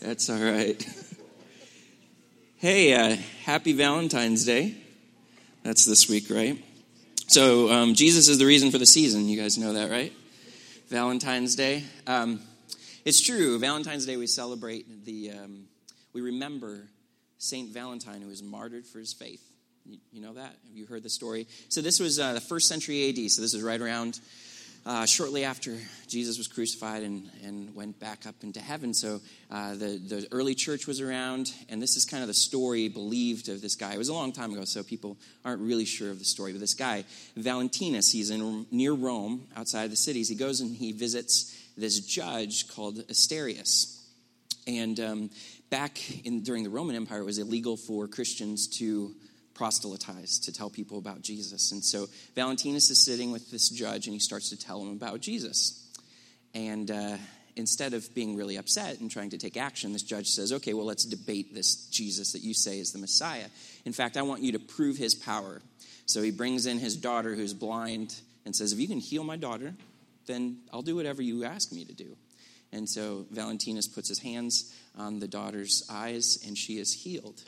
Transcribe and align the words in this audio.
That's 0.00 0.30
all 0.30 0.38
right. 0.38 0.86
Hey, 2.58 2.94
uh, 2.94 3.16
happy 3.44 3.72
Valentine's 3.72 4.44
Day. 4.44 4.76
That's 5.64 5.84
this 5.84 6.08
week, 6.08 6.30
right? 6.30 6.62
So, 7.26 7.72
um, 7.72 7.94
Jesus 7.94 8.28
is 8.28 8.38
the 8.38 8.46
reason 8.46 8.70
for 8.70 8.78
the 8.78 8.86
season. 8.86 9.28
You 9.28 9.40
guys 9.40 9.58
know 9.58 9.72
that, 9.72 9.90
right? 9.90 10.12
Valentine's 10.88 11.56
Day. 11.56 11.82
Um, 12.06 12.40
it's 13.04 13.20
true. 13.20 13.58
Valentine's 13.58 14.06
Day, 14.06 14.16
we 14.16 14.28
celebrate 14.28 15.04
the, 15.04 15.32
um, 15.32 15.64
we 16.12 16.20
remember 16.20 16.88
Saint 17.38 17.70
Valentine, 17.70 18.20
who 18.22 18.28
was 18.28 18.42
martyred 18.42 18.86
for 18.86 19.00
his 19.00 19.12
faith. 19.12 19.42
You, 19.84 19.98
you 20.12 20.20
know 20.20 20.34
that? 20.34 20.54
Have 20.68 20.76
you 20.76 20.86
heard 20.86 21.02
the 21.02 21.10
story? 21.10 21.48
So, 21.68 21.80
this 21.80 21.98
was 21.98 22.20
uh, 22.20 22.34
the 22.34 22.40
first 22.40 22.68
century 22.68 23.08
AD. 23.08 23.30
So, 23.30 23.42
this 23.42 23.54
is 23.54 23.62
right 23.62 23.80
around 23.80 24.20
uh, 24.84 25.06
shortly 25.06 25.44
after 25.44 25.76
Jesus 26.08 26.38
was 26.38 26.48
crucified 26.48 27.02
and, 27.02 27.30
and 27.44 27.74
went 27.74 28.00
back 28.00 28.26
up 28.26 28.34
into 28.42 28.60
heaven. 28.60 28.92
So 28.94 29.20
uh, 29.50 29.72
the, 29.72 29.98
the 29.98 30.28
early 30.32 30.54
church 30.54 30.86
was 30.86 31.00
around, 31.00 31.52
and 31.68 31.80
this 31.80 31.96
is 31.96 32.04
kind 32.04 32.22
of 32.22 32.28
the 32.28 32.34
story 32.34 32.88
believed 32.88 33.48
of 33.48 33.62
this 33.62 33.76
guy. 33.76 33.94
It 33.94 33.98
was 33.98 34.08
a 34.08 34.14
long 34.14 34.32
time 34.32 34.52
ago, 34.52 34.64
so 34.64 34.82
people 34.82 35.16
aren't 35.44 35.62
really 35.62 35.84
sure 35.84 36.10
of 36.10 36.18
the 36.18 36.24
story. 36.24 36.52
But 36.52 36.60
this 36.60 36.74
guy, 36.74 37.04
Valentinus, 37.36 38.10
he's 38.10 38.30
in 38.30 38.66
near 38.70 38.92
Rome, 38.92 39.46
outside 39.56 39.84
of 39.84 39.90
the 39.90 39.96
cities. 39.96 40.28
He 40.28 40.34
goes 40.34 40.60
and 40.60 40.74
he 40.74 40.92
visits 40.92 41.56
this 41.76 42.00
judge 42.00 42.68
called 42.68 43.06
Asterius. 43.08 44.00
And 44.66 44.98
um, 45.00 45.30
back 45.70 45.98
in, 46.24 46.42
during 46.42 46.64
the 46.64 46.70
Roman 46.70 46.96
Empire, 46.96 47.20
it 47.20 47.24
was 47.24 47.38
illegal 47.38 47.76
for 47.76 48.06
Christians 48.06 48.68
to 48.78 49.14
proselytize, 49.54 50.38
to 50.40 50.52
tell 50.52 50.70
people 50.70 50.98
about 50.98 51.22
Jesus. 51.22 51.72
And 51.72 51.84
so 51.84 52.08
Valentinus 52.34 52.90
is 52.90 53.04
sitting 53.04 53.32
with 53.32 53.50
this 53.50 53.68
judge 53.68 54.06
and 54.06 54.14
he 54.14 54.20
starts 54.20 54.50
to 54.50 54.56
tell 54.56 54.82
him 54.82 54.92
about 54.92 55.20
Jesus. 55.20 55.78
And 56.54 56.90
uh, 56.90 57.16
instead 57.56 57.94
of 57.94 58.14
being 58.14 58.36
really 58.36 58.56
upset 58.56 59.00
and 59.00 59.10
trying 59.10 59.30
to 59.30 59.38
take 59.38 59.56
action, 59.56 59.92
this 59.92 60.02
judge 60.02 60.28
says, 60.28 60.52
okay, 60.52 60.74
well, 60.74 60.86
let's 60.86 61.04
debate 61.04 61.54
this 61.54 61.86
Jesus 61.86 62.32
that 62.32 62.42
you 62.42 62.54
say 62.54 62.78
is 62.78 62.92
the 62.92 62.98
Messiah. 62.98 63.46
In 63.84 63.92
fact, 63.92 64.16
I 64.16 64.22
want 64.22 64.42
you 64.42 64.52
to 64.52 64.58
prove 64.58 64.96
his 64.96 65.14
power. 65.14 65.60
So 66.06 66.22
he 66.22 66.30
brings 66.30 66.66
in 66.66 66.78
his 66.78 66.96
daughter 66.96 67.34
who's 67.34 67.54
blind 67.54 68.14
and 68.44 68.54
says, 68.54 68.72
if 68.72 68.78
you 68.78 68.88
can 68.88 68.98
heal 68.98 69.24
my 69.24 69.36
daughter, 69.36 69.74
then 70.26 70.58
I'll 70.72 70.82
do 70.82 70.96
whatever 70.96 71.22
you 71.22 71.44
ask 71.44 71.72
me 71.72 71.84
to 71.84 71.92
do. 71.92 72.16
And 72.72 72.88
so 72.88 73.26
Valentinus 73.30 73.86
puts 73.86 74.08
his 74.08 74.18
hands 74.18 74.74
on 74.96 75.20
the 75.20 75.28
daughter's 75.28 75.86
eyes 75.90 76.42
and 76.46 76.56
she 76.56 76.78
is 76.78 76.92
healed. 76.92 77.42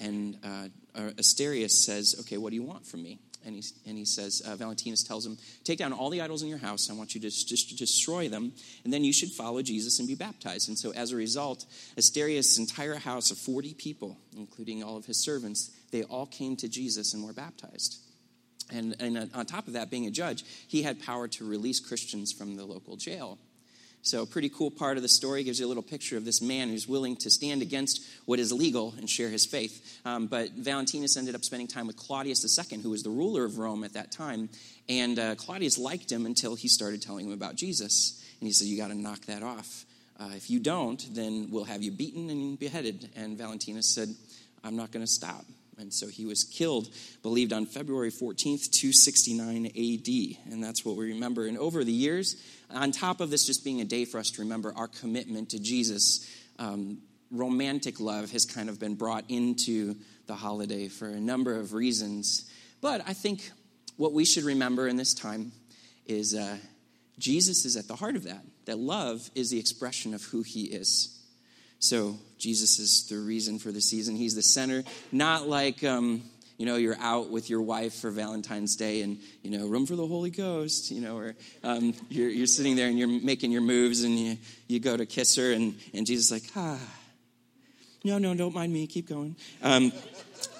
And 0.00 0.38
uh, 0.42 0.68
Asterius 0.94 1.72
says, 1.72 2.16
Okay, 2.20 2.36
what 2.36 2.50
do 2.50 2.56
you 2.56 2.62
want 2.62 2.86
from 2.86 3.02
me? 3.02 3.18
And 3.46 3.56
he, 3.56 3.62
and 3.86 3.98
he 3.98 4.06
says, 4.06 4.40
uh, 4.40 4.56
Valentinus 4.56 5.02
tells 5.02 5.26
him, 5.26 5.36
Take 5.64 5.78
down 5.78 5.92
all 5.92 6.08
the 6.08 6.22
idols 6.22 6.42
in 6.42 6.48
your 6.48 6.58
house. 6.58 6.88
I 6.90 6.94
want 6.94 7.14
you 7.14 7.20
to 7.20 7.28
just 7.28 7.76
destroy 7.76 8.28
them, 8.28 8.52
and 8.84 8.92
then 8.92 9.04
you 9.04 9.12
should 9.12 9.30
follow 9.30 9.60
Jesus 9.60 9.98
and 9.98 10.08
be 10.08 10.14
baptized. 10.14 10.68
And 10.68 10.78
so, 10.78 10.92
as 10.92 11.12
a 11.12 11.16
result, 11.16 11.66
Asterius' 11.98 12.58
entire 12.58 12.96
house 12.96 13.30
of 13.30 13.38
40 13.38 13.74
people, 13.74 14.16
including 14.36 14.82
all 14.82 14.96
of 14.96 15.04
his 15.04 15.22
servants, 15.22 15.70
they 15.90 16.04
all 16.04 16.26
came 16.26 16.56
to 16.56 16.68
Jesus 16.68 17.12
and 17.12 17.22
were 17.22 17.34
baptized. 17.34 17.98
And, 18.72 18.96
and 18.98 19.18
uh, 19.18 19.26
on 19.34 19.44
top 19.44 19.66
of 19.66 19.74
that, 19.74 19.90
being 19.90 20.06
a 20.06 20.10
judge, 20.10 20.44
he 20.66 20.82
had 20.82 21.02
power 21.02 21.28
to 21.28 21.46
release 21.46 21.80
Christians 21.80 22.32
from 22.32 22.56
the 22.56 22.64
local 22.64 22.96
jail. 22.96 23.38
So, 24.04 24.22
a 24.22 24.26
pretty 24.26 24.50
cool 24.50 24.70
part 24.70 24.98
of 24.98 25.02
the 25.02 25.08
story 25.08 25.44
gives 25.44 25.58
you 25.58 25.64
a 25.64 25.66
little 25.66 25.82
picture 25.82 26.18
of 26.18 26.26
this 26.26 26.42
man 26.42 26.68
who's 26.68 26.86
willing 26.86 27.16
to 27.16 27.30
stand 27.30 27.62
against 27.62 28.04
what 28.26 28.38
is 28.38 28.52
legal 28.52 28.92
and 28.98 29.08
share 29.08 29.30
his 29.30 29.46
faith. 29.46 29.98
Um, 30.04 30.26
but 30.26 30.50
Valentinus 30.50 31.16
ended 31.16 31.34
up 31.34 31.42
spending 31.42 31.68
time 31.68 31.86
with 31.86 31.96
Claudius 31.96 32.44
II, 32.44 32.82
who 32.82 32.90
was 32.90 33.02
the 33.02 33.08
ruler 33.08 33.46
of 33.46 33.56
Rome 33.56 33.82
at 33.82 33.94
that 33.94 34.12
time. 34.12 34.50
And 34.90 35.18
uh, 35.18 35.36
Claudius 35.36 35.78
liked 35.78 36.12
him 36.12 36.26
until 36.26 36.54
he 36.54 36.68
started 36.68 37.00
telling 37.00 37.28
him 37.28 37.32
about 37.32 37.56
Jesus. 37.56 38.22
And 38.40 38.46
he 38.46 38.52
said, 38.52 38.66
You 38.66 38.76
got 38.76 38.88
to 38.88 38.94
knock 38.94 39.20
that 39.22 39.42
off. 39.42 39.86
Uh, 40.20 40.32
if 40.36 40.50
you 40.50 40.60
don't, 40.60 41.02
then 41.14 41.48
we'll 41.50 41.64
have 41.64 41.82
you 41.82 41.90
beaten 41.90 42.28
and 42.28 42.58
beheaded. 42.58 43.08
And 43.16 43.38
Valentinus 43.38 43.94
said, 43.94 44.14
I'm 44.62 44.76
not 44.76 44.92
going 44.92 45.04
to 45.04 45.10
stop. 45.10 45.46
And 45.78 45.92
so 45.92 46.08
he 46.08 46.26
was 46.26 46.44
killed, 46.44 46.88
believed 47.22 47.52
on 47.52 47.66
February 47.66 48.10
14th, 48.10 48.70
269 48.70 49.66
AD. 49.66 50.52
And 50.52 50.62
that's 50.62 50.84
what 50.84 50.96
we 50.96 51.12
remember. 51.12 51.46
And 51.46 51.58
over 51.58 51.84
the 51.84 51.92
years, 51.92 52.36
on 52.70 52.92
top 52.92 53.20
of 53.20 53.30
this 53.30 53.46
just 53.46 53.64
being 53.64 53.80
a 53.80 53.84
day 53.84 54.04
for 54.04 54.18
us 54.18 54.30
to 54.32 54.42
remember 54.42 54.72
our 54.76 54.88
commitment 54.88 55.50
to 55.50 55.58
Jesus, 55.58 56.28
um, 56.58 56.98
romantic 57.30 58.00
love 58.00 58.30
has 58.30 58.44
kind 58.44 58.68
of 58.68 58.78
been 58.78 58.94
brought 58.94 59.24
into 59.28 59.96
the 60.26 60.34
holiday 60.34 60.88
for 60.88 61.08
a 61.08 61.20
number 61.20 61.56
of 61.56 61.72
reasons. 61.72 62.50
But 62.80 63.02
I 63.06 63.12
think 63.12 63.50
what 63.96 64.12
we 64.12 64.24
should 64.24 64.44
remember 64.44 64.88
in 64.88 64.96
this 64.96 65.14
time 65.14 65.52
is 66.06 66.34
uh, 66.34 66.56
Jesus 67.18 67.64
is 67.64 67.76
at 67.76 67.88
the 67.88 67.96
heart 67.96 68.16
of 68.16 68.24
that, 68.24 68.44
that 68.66 68.78
love 68.78 69.30
is 69.34 69.50
the 69.50 69.58
expression 69.58 70.14
of 70.14 70.22
who 70.24 70.42
he 70.42 70.64
is. 70.64 71.13
So 71.84 72.16
Jesus 72.38 72.78
is 72.78 73.08
the 73.08 73.18
reason 73.18 73.58
for 73.58 73.70
the 73.70 73.82
season. 73.82 74.16
He's 74.16 74.34
the 74.34 74.42
center, 74.42 74.84
not 75.12 75.46
like 75.46 75.84
um, 75.84 76.22
you 76.56 76.64
know 76.64 76.76
you're 76.76 76.96
out 76.98 77.28
with 77.28 77.50
your 77.50 77.60
wife 77.60 77.96
for 77.96 78.10
Valentine's 78.10 78.74
Day 78.74 79.02
and 79.02 79.18
you 79.42 79.50
know 79.50 79.66
room 79.66 79.84
for 79.84 79.94
the 79.94 80.06
Holy 80.06 80.30
Ghost, 80.30 80.90
you 80.90 81.02
know, 81.02 81.18
or 81.18 81.34
um, 81.62 81.92
you're, 82.08 82.30
you're 82.30 82.46
sitting 82.46 82.74
there 82.74 82.88
and 82.88 82.98
you're 82.98 83.06
making 83.06 83.52
your 83.52 83.60
moves 83.60 84.02
and 84.02 84.18
you 84.18 84.38
you 84.66 84.80
go 84.80 84.96
to 84.96 85.04
kiss 85.04 85.36
her 85.36 85.52
and 85.52 85.78
and 85.92 86.06
Jesus 86.06 86.30
like 86.30 86.50
ah. 86.56 86.80
No, 88.02 88.16
no, 88.16 88.34
don't 88.34 88.54
mind 88.54 88.72
me. 88.72 88.86
Keep 88.86 89.10
going. 89.10 89.36
Um, 89.62 89.92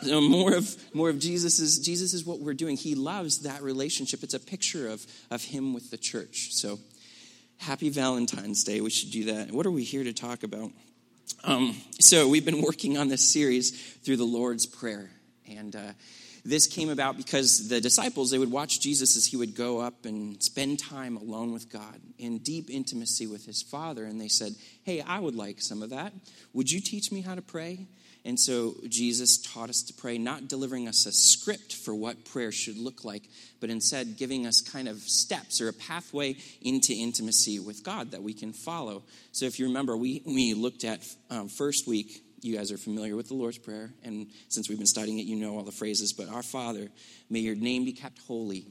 more 0.06 0.54
of 0.54 0.76
more 0.94 1.08
of 1.08 1.18
Jesus 1.18 1.58
is 1.58 1.78
Jesus 1.78 2.12
is 2.12 2.26
what 2.26 2.40
we're 2.40 2.52
doing. 2.52 2.76
He 2.76 2.94
loves 2.94 3.40
that 3.44 3.62
relationship. 3.62 4.22
It's 4.22 4.34
a 4.34 4.40
picture 4.40 4.88
of 4.88 5.06
of 5.30 5.42
him 5.42 5.72
with 5.72 5.90
the 5.90 5.96
church. 5.96 6.48
So 6.52 6.80
happy 7.56 7.88
Valentine's 7.88 8.62
Day. 8.62 8.82
We 8.82 8.90
should 8.90 9.10
do 9.10 9.24
that. 9.32 9.52
What 9.52 9.64
are 9.64 9.70
we 9.70 9.84
here 9.84 10.04
to 10.04 10.12
talk 10.12 10.42
about? 10.42 10.70
Um, 11.42 11.76
so 12.00 12.28
we've 12.28 12.44
been 12.44 12.62
working 12.62 12.96
on 12.96 13.08
this 13.08 13.32
series 13.32 13.70
through 14.04 14.16
the 14.16 14.24
Lord's 14.24 14.66
Prayer, 14.66 15.10
and 15.48 15.74
uh, 15.76 15.92
this 16.44 16.66
came 16.66 16.90
about 16.90 17.16
because 17.16 17.68
the 17.68 17.80
disciples 17.80 18.30
they 18.30 18.38
would 18.38 18.50
watch 18.50 18.80
Jesus 18.80 19.16
as 19.16 19.26
he 19.26 19.36
would 19.36 19.54
go 19.54 19.80
up 19.80 20.04
and 20.04 20.42
spend 20.42 20.78
time 20.78 21.16
alone 21.16 21.52
with 21.52 21.70
God 21.70 22.00
in 22.18 22.38
deep 22.38 22.70
intimacy 22.70 23.26
with 23.26 23.46
his 23.46 23.62
Father, 23.62 24.04
and 24.04 24.20
they 24.20 24.28
said, 24.28 24.54
"Hey, 24.84 25.00
I 25.00 25.18
would 25.18 25.34
like 25.34 25.60
some 25.60 25.82
of 25.82 25.90
that. 25.90 26.12
Would 26.52 26.70
you 26.70 26.80
teach 26.80 27.12
me 27.12 27.20
how 27.20 27.34
to 27.34 27.42
pray?" 27.42 27.88
And 28.26 28.40
so 28.40 28.76
Jesus 28.88 29.36
taught 29.36 29.68
us 29.68 29.82
to 29.82 29.94
pray, 29.94 30.16
not 30.16 30.48
delivering 30.48 30.88
us 30.88 31.04
a 31.04 31.12
script 31.12 31.74
for 31.74 31.94
what 31.94 32.24
prayer 32.24 32.52
should 32.52 32.78
look 32.78 33.04
like, 33.04 33.28
but 33.60 33.68
instead 33.68 34.16
giving 34.16 34.46
us 34.46 34.62
kind 34.62 34.88
of 34.88 34.96
steps 35.00 35.60
or 35.60 35.68
a 35.68 35.74
pathway 35.74 36.36
into 36.62 36.94
intimacy 36.94 37.58
with 37.58 37.84
God 37.84 38.12
that 38.12 38.22
we 38.22 38.32
can 38.32 38.54
follow. 38.54 39.02
So 39.32 39.44
if 39.44 39.58
you 39.58 39.66
remember, 39.66 39.94
we, 39.94 40.22
we 40.24 40.54
looked 40.54 40.84
at 40.84 41.06
um, 41.28 41.48
first 41.48 41.86
week, 41.86 42.22
you 42.40 42.56
guys 42.56 42.72
are 42.72 42.78
familiar 42.78 43.14
with 43.14 43.28
the 43.28 43.34
Lord's 43.34 43.58
Prayer, 43.58 43.90
and 44.02 44.26
since 44.48 44.68
we've 44.68 44.78
been 44.78 44.86
studying 44.86 45.18
it, 45.18 45.26
you 45.26 45.36
know 45.36 45.56
all 45.56 45.62
the 45.62 45.72
phrases, 45.72 46.12
but 46.12 46.28
Our 46.28 46.42
Father, 46.42 46.88
may 47.30 47.40
your 47.40 47.54
name 47.54 47.84
be 47.84 47.92
kept 47.92 48.18
holy, 48.20 48.66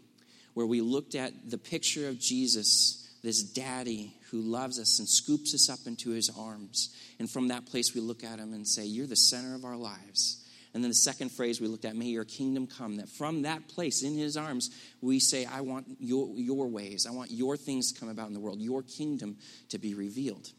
where 0.53 0.67
we 0.67 0.81
looked 0.81 1.15
at 1.15 1.31
the 1.49 1.57
picture 1.57 2.07
of 2.07 2.19
Jesus, 2.19 3.02
this 3.23 3.41
daddy 3.41 4.13
who 4.29 4.41
loves 4.41 4.79
us 4.79 4.99
and 4.99 5.07
scoops 5.07 5.53
us 5.55 5.69
up 5.69 5.87
into 5.87 6.11
his 6.11 6.29
arms. 6.37 6.95
And 7.19 7.29
from 7.29 7.47
that 7.47 7.65
place, 7.65 7.95
we 7.95 8.01
look 8.01 8.23
at 8.23 8.37
him 8.37 8.53
and 8.53 8.67
say, 8.67 8.85
You're 8.85 9.07
the 9.07 9.15
center 9.15 9.55
of 9.55 9.65
our 9.65 9.77
lives. 9.77 10.39
And 10.73 10.83
then 10.83 10.89
the 10.89 10.95
second 10.95 11.31
phrase 11.31 11.61
we 11.61 11.67
looked 11.67 11.85
at, 11.85 11.95
May 11.95 12.07
your 12.07 12.25
kingdom 12.25 12.67
come. 12.67 12.97
That 12.97 13.07
from 13.07 13.43
that 13.43 13.67
place 13.69 14.03
in 14.03 14.15
his 14.15 14.35
arms, 14.35 14.69
we 15.01 15.19
say, 15.19 15.45
I 15.45 15.61
want 15.61 15.87
your, 15.99 16.27
your 16.35 16.67
ways. 16.67 17.05
I 17.07 17.11
want 17.11 17.31
your 17.31 17.55
things 17.55 17.93
to 17.93 17.99
come 17.99 18.09
about 18.09 18.27
in 18.27 18.33
the 18.33 18.39
world, 18.39 18.59
your 18.59 18.83
kingdom 18.83 19.37
to 19.69 19.77
be 19.77 19.93
revealed. 19.93 20.49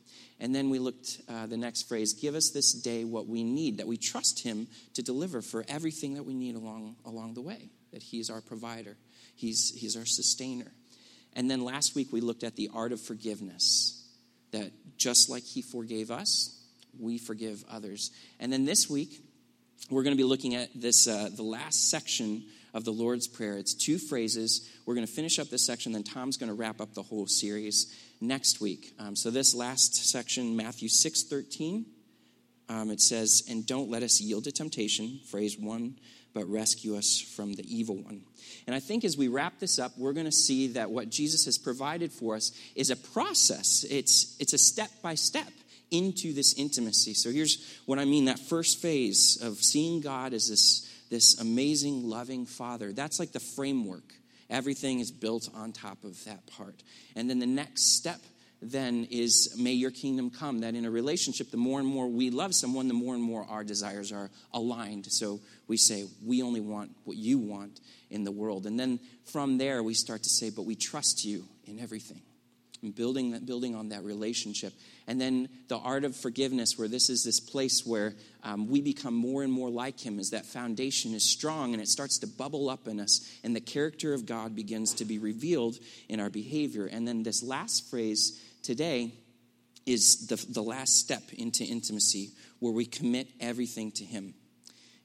And 0.41 0.55
then 0.55 0.71
we 0.71 0.79
looked 0.79 1.21
uh, 1.29 1.47
the 1.47 1.57
next 1.57 1.89
phrase 1.89 2.15
give 2.15 2.35
us 2.35 2.51
this 2.51 2.73
day 2.73 3.05
what 3.05 3.27
we 3.27 3.45
need, 3.45 3.79
that 3.79 3.87
we 3.87 3.97
trust 3.97 4.43
him 4.43 4.69
to 4.95 5.03
deliver 5.03 5.43
for 5.43 5.65
everything 5.69 6.15
that 6.15 6.25
we 6.25 6.35
need 6.35 6.57
along, 6.57 6.97
along 7.05 7.35
the 7.35 7.43
way, 7.43 7.71
that 7.93 8.03
he 8.03 8.21
is 8.21 8.31
our 8.31 8.41
provider, 8.41 8.97
he's, 9.35 9.73
he's 9.77 9.97
our 9.97 10.07
sustainer. 10.07 10.73
And 11.34 11.50
then 11.50 11.65
last 11.65 11.95
week 11.95 12.12
we 12.12 12.21
looked 12.21 12.45
at 12.45 12.56
the 12.56 12.71
art 12.72 12.93
of 12.93 13.00
forgiveness, 13.00 14.06
that 14.53 14.71
just 14.97 15.28
like 15.28 15.42
He 15.42 15.63
forgave 15.63 16.10
us, 16.10 16.60
we 16.98 17.19
forgive 17.19 17.65
others. 17.71 18.10
And 18.39 18.53
then 18.53 18.65
this 18.65 18.89
week 18.89 19.22
we're 19.91 20.03
going 20.03 20.16
to 20.16 20.21
be 20.21 20.28
looking 20.28 20.54
at 20.54 20.69
this, 20.75 21.09
uh, 21.09 21.28
the 21.34 21.42
last 21.42 21.91
section 21.91 22.45
of 22.72 22.84
the 22.84 22.92
Lord's 22.92 23.28
Prayer. 23.28 23.57
It's 23.57 23.75
two 23.75 23.98
phrases. 23.98 24.69
We're 24.86 24.95
going 24.95 25.07
to 25.07 25.13
finish 25.13 25.39
up 25.39 25.48
this 25.48 25.65
section, 25.65 25.92
then 25.92 26.03
Tom's 26.03 26.36
going 26.36 26.48
to 26.48 26.54
wrap 26.54 26.81
up 26.81 26.95
the 26.95 27.03
whole 27.03 27.27
series 27.27 27.95
next 28.21 28.60
week. 28.60 28.92
Um, 28.98 29.15
so 29.15 29.31
this 29.31 29.54
last 29.54 30.10
section, 30.10 30.57
Matthew 30.57 30.89
6 30.89 31.25
13, 31.25 31.86
um, 32.69 32.91
it 32.91 33.01
says, 33.01 33.45
And 33.49 33.66
don't 33.66 33.91
let 33.91 34.03
us 34.03 34.21
yield 34.21 34.45
to 34.45 34.53
temptation, 34.53 35.21
phrase 35.31 35.59
one, 35.59 35.97
but 36.34 36.49
rescue 36.51 36.97
us 36.97 37.21
from 37.21 37.55
the 37.55 37.65
evil 37.66 37.97
one. 37.97 38.22
And 38.66 38.75
I 38.75 38.81
think 38.81 39.05
as 39.05 39.16
we 39.16 39.28
wrap 39.28 39.59
this 39.61 39.78
up, 39.78 39.93
we're 39.97 40.13
going 40.13 40.27
to 40.27 40.33
see 40.33 40.69
that 40.69 40.91
what 40.91 41.09
Jesus 41.09 41.45
has 41.45 41.57
provided 41.59 42.13
for 42.13 42.34
us 42.34 42.51
is 42.75 42.91
a 42.91 42.97
process, 42.97 43.84
it's, 43.89 44.37
it's 44.41 44.53
a 44.53 44.59
step 44.59 44.91
by 45.03 45.15
step 45.15 45.49
into 45.91 46.33
this 46.33 46.55
intimacy. 46.55 47.15
So 47.15 47.31
here's 47.31 47.81
what 47.87 47.99
I 47.99 48.05
mean 48.05 48.25
that 48.25 48.39
first 48.39 48.83
phase 48.83 49.39
of 49.41 49.59
seeing 49.59 50.01
God 50.01 50.33
as 50.33 50.49
this, 50.49 50.91
this 51.10 51.39
amazing, 51.41 52.09
loving 52.09 52.47
Father. 52.47 52.93
That's 52.93 53.21
like 53.21 53.33
the 53.33 53.41
framework. 53.41 54.13
Everything 54.51 55.01
is 55.01 55.10
built 55.10 55.49
on 55.55 55.72
top 55.72 56.05
of 56.05 56.22
that 56.25 56.47
part. 56.47 56.83
And 57.17 57.31
then 57.31 57.39
the 57.39 57.47
next 57.47 57.97
step 57.97 58.21
then 58.71 59.07
is 59.11 59.57
may 59.59 59.72
your 59.72 59.91
kingdom 59.91 60.31
come. 60.31 60.61
That 60.61 60.75
in 60.75 60.84
a 60.84 60.91
relationship, 60.91 61.51
the 61.51 61.57
more 61.57 61.81
and 61.81 61.89
more 61.89 62.09
we 62.09 62.31
love 62.31 62.55
someone, 62.55 62.89
the 62.89 62.95
more 62.95 63.15
and 63.15 63.22
more 63.22 63.45
our 63.49 63.65
desires 63.65 64.13
are 64.13 64.31
aligned. 64.53 65.07
So 65.07 65.41
we 65.66 65.77
say, 65.77 66.07
we 66.25 66.43
only 66.43 66.61
want 66.61 66.91
what 67.05 67.16
you 67.16 67.39
want 67.39 67.81
in 68.11 68.25
the 68.25 68.33
world. 68.33 68.66
And 68.66 68.78
then 68.78 69.01
from 69.25 69.59
there, 69.59 69.83
we 69.83 69.95
start 69.95 70.22
to 70.22 70.31
say, 70.31 70.51
but 70.51 70.63
we 70.65 70.75
trust 70.75 71.25
you 71.25 71.45
in 71.65 71.78
everything. 71.81 72.22
And 72.83 72.95
building, 72.95 73.31
that, 73.31 73.47
building 73.47 73.75
on 73.75 73.89
that 73.89 74.05
relationship. 74.05 74.75
And 75.07 75.19
then 75.19 75.49
the 75.69 75.78
art 75.78 76.05
of 76.05 76.15
forgiveness, 76.15 76.77
where 76.77 76.87
this 76.87 77.09
is 77.09 77.25
this 77.25 77.41
place 77.41 77.83
where 77.87 78.13
um, 78.43 78.69
we 78.69 78.83
become 78.83 79.15
more 79.15 79.43
and 79.43 79.51
more 79.51 79.71
like 79.71 79.99
Him, 79.99 80.19
as 80.19 80.31
that 80.31 80.45
foundation 80.45 81.15
is 81.15 81.33
strong 81.33 81.72
and 81.72 81.83
it 81.83 81.89
starts 81.89 82.19
to 82.19 82.27
bubble 82.27 82.69
up 82.69 82.87
in 82.87 83.01
us, 83.01 83.27
and 83.43 83.57
the 83.57 83.60
character 83.60 84.13
of 84.13 84.27
God 84.27 84.55
begins 84.55 84.93
to 84.95 85.07
be 85.07 85.19
revealed 85.19 85.77
in 86.10 86.21
our 86.21 86.28
behavior. 86.28 86.84
And 86.84 87.09
then 87.09 87.22
this 87.22 87.43
last 87.43 87.89
phrase 87.89 88.39
today 88.65 89.13
is 89.87 90.27
the, 90.27 90.45
the 90.53 90.63
last 90.63 90.99
step 90.99 91.22
into 91.37 91.63
intimacy 91.63 92.31
where 92.59 92.72
we 92.72 92.87
commit 92.87 93.28
everything 93.39 93.93
to 93.93 94.05
Him. 94.05 94.34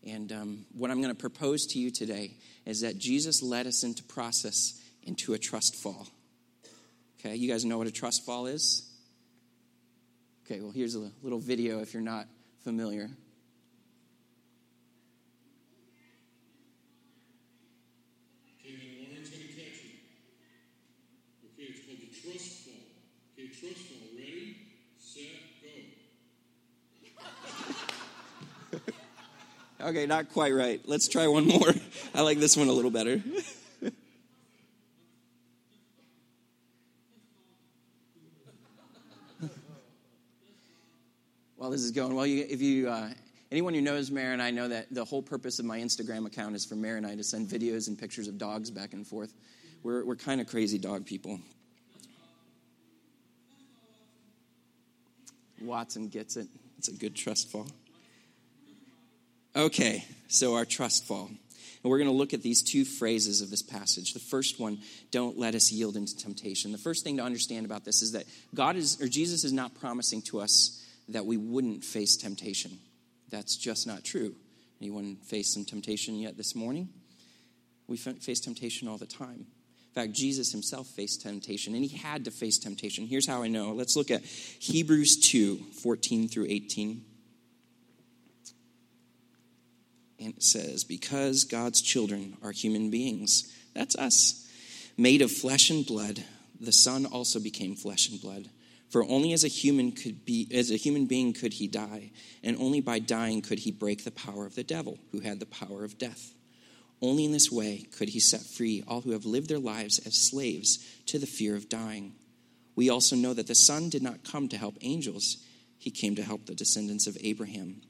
And 0.08 0.32
um, 0.32 0.66
what 0.74 0.90
I'm 0.90 1.02
going 1.02 1.14
to 1.14 1.20
propose 1.20 1.68
to 1.68 1.80
you 1.80 1.92
today 1.92 2.38
is 2.66 2.82
that 2.82 2.98
Jesus 2.98 3.44
led 3.44 3.68
us 3.68 3.84
into 3.84 4.04
process 4.04 4.82
into 5.04 5.34
a 5.34 5.38
trust 5.38 5.76
fall. 5.76 6.08
Okay, 7.20 7.36
you 7.36 7.52
guys 7.52 7.66
know 7.66 7.78
what 7.78 7.88
a 7.88 7.92
trust 7.92 8.26
fall 8.26 8.48
is? 8.48 8.90
Okay, 10.46 10.62
well, 10.62 10.72
here's 10.72 10.96
a 10.96 11.12
little 11.22 11.40
video 11.40 11.80
if 11.82 11.94
you're 11.94 12.02
not 12.02 12.28
familiar. 12.64 13.10
Okay, 29.82 30.06
not 30.06 30.34
quite 30.34 30.54
right. 30.54 30.82
Let's 30.86 31.08
try 31.08 31.26
one 31.28 31.48
more. 31.48 31.70
I 32.14 32.20
like 32.22 32.38
this 32.40 32.58
one 32.58 32.68
a 32.68 32.72
little 32.72 32.92
better. 32.92 33.24
While 41.56 41.70
this 41.70 41.80
is 41.82 41.92
going, 41.92 42.14
well, 42.14 42.28
you, 42.28 42.46
if 42.50 42.62
you, 42.62 42.90
uh, 42.90 43.10
anyone 43.52 43.74
who 43.74 43.80
knows 43.80 44.12
Mary 44.12 44.34
and 44.34 44.42
I 44.42 44.52
know 44.52 44.68
that 44.68 44.94
the 44.94 45.06
whole 45.06 45.22
purpose 45.22 45.60
of 45.60 45.66
my 45.66 45.80
Instagram 45.80 46.26
account 46.26 46.56
is 46.56 46.66
for 46.66 46.76
Mary 46.76 46.98
and 46.98 47.08
I 47.08 47.16
to 47.16 47.24
send 47.24 47.48
videos 47.48 47.88
and 47.88 47.98
pictures 47.98 48.28
of 48.28 48.38
dogs 48.38 48.70
back 48.70 48.92
and 48.92 49.08
forth. 49.08 49.34
We're, 49.82 50.04
we're 50.04 50.18
kind 50.18 50.42
of 50.42 50.48
crazy 50.48 50.78
dog 50.78 51.06
people. 51.06 51.40
Watson 55.62 56.10
gets 56.10 56.36
it. 56.36 56.48
It's 56.78 56.90
a 56.90 56.94
good 56.94 57.16
trust 57.16 57.50
fall. 57.50 57.68
Okay, 59.60 60.06
so 60.30 60.56
our 60.56 60.64
trust 60.64 61.06
fall. 61.06 61.28
And 61.28 61.92
we're 61.92 61.98
going 61.98 62.10
to 62.10 62.16
look 62.16 62.34
at 62.34 62.42
these 62.42 62.62
two 62.62 62.86
phrases 62.86 63.42
of 63.42 63.50
this 63.50 63.62
passage. 63.62 64.14
The 64.14 64.20
first 64.20 64.58
one, 64.58 64.80
don't 65.12 65.38
let 65.38 65.54
us 65.54 65.70
yield 65.70 65.98
into 65.98 66.16
temptation. 66.16 66.72
The 66.72 66.78
first 66.78 67.04
thing 67.04 67.18
to 67.18 67.24
understand 67.24 67.66
about 67.66 67.84
this 67.84 68.02
is 68.02 68.14
that 68.14 68.24
God 68.56 68.78
is, 68.78 69.02
or 69.02 69.10
Jesus 69.10 69.44
is 69.44 69.52
not 69.52 69.78
promising 69.78 70.22
to 70.24 70.40
us 70.40 70.82
that 71.10 71.26
we 71.26 71.36
wouldn't 71.36 71.84
face 71.84 72.16
temptation. 72.16 72.80
That's 73.32 73.58
just 73.58 73.86
not 73.86 74.06
true. 74.06 74.34
Anyone 74.80 75.18
face 75.18 75.54
some 75.54 75.66
temptation 75.66 76.16
yet 76.16 76.38
this 76.38 76.56
morning? 76.56 76.88
We 77.86 77.98
face 77.98 78.40
temptation 78.40 78.88
all 78.88 78.98
the 78.98 79.06
time. 79.06 79.46
In 79.90 79.94
fact, 79.94 80.14
Jesus 80.14 80.54
himself 80.54 80.88
faced 80.88 81.24
temptation, 81.24 81.76
and 81.76 81.84
he 81.84 81.98
had 81.98 82.24
to 82.26 82.32
face 82.32 82.60
temptation. 82.60 83.08
Here's 83.08 83.28
how 83.28 83.44
I 83.44 83.50
know. 83.50 83.74
Let's 83.74 83.98
look 83.98 84.10
at 84.10 84.24
Hebrews 84.24 85.18
2 85.18 85.58
14 85.82 86.30
through 86.30 86.46
18. 86.48 87.04
And 90.20 90.36
it 90.36 90.44
says, 90.44 90.84
Because 90.84 91.44
God's 91.44 91.82
children 91.82 92.38
are 92.44 92.52
human 92.52 92.90
beings, 92.90 93.52
that's 93.74 93.96
us, 93.96 94.48
made 94.98 95.22
of 95.22 95.32
flesh 95.32 95.70
and 95.70 95.86
blood, 95.86 96.24
the 96.60 96.72
Son 96.72 97.06
also 97.06 97.40
became 97.40 97.76
flesh 97.76 98.10
and 98.10 98.20
blood. 98.20 98.50
For 98.90 99.04
only 99.04 99.34
as 99.34 99.44
a 99.44 99.48
human 99.48 99.92
could 99.92 100.26
be 100.26 100.48
as 100.52 100.72
a 100.72 100.76
human 100.76 101.06
being 101.06 101.34
could 101.34 101.54
he 101.54 101.68
die, 101.68 102.12
and 102.44 102.58
only 102.58 102.82
by 102.82 103.00
dying 103.00 103.42
could 103.42 103.60
he 103.60 103.72
break 103.72 104.04
the 104.04 104.12
power 104.12 104.46
of 104.46 104.56
the 104.56 104.64
devil, 104.64 104.98
who 105.12 105.20
had 105.20 105.40
the 105.40 105.46
power 105.46 105.84
of 105.84 105.98
death. 105.98 106.34
Only 107.02 107.26
in 107.26 107.32
this 107.32 107.52
way 107.52 107.86
could 107.96 108.10
he 108.10 108.20
set 108.20 108.42
free 108.42 108.84
all 108.88 109.02
who 109.02 109.12
have 109.12 109.26
lived 109.26 109.48
their 109.48 109.60
lives 109.60 110.00
as 110.06 110.16
slaves 110.16 110.84
to 111.06 111.20
the 111.20 111.28
fear 111.28 111.56
of 111.56 111.70
dying. 111.70 112.14
We 112.76 112.90
also 112.90 113.16
know 113.16 113.34
that 113.34 113.48
the 113.48 113.56
Son 113.56 113.90
did 113.90 114.02
not 114.02 114.24
come 114.24 114.50
to 114.50 114.58
help 114.58 114.78
angels, 114.82 115.38
he 115.78 115.92
came 115.92 116.16
to 116.16 116.24
help 116.24 116.46
the 116.46 116.56
descendants 116.56 117.08
of 117.08 117.18
Abraham. 117.22 117.82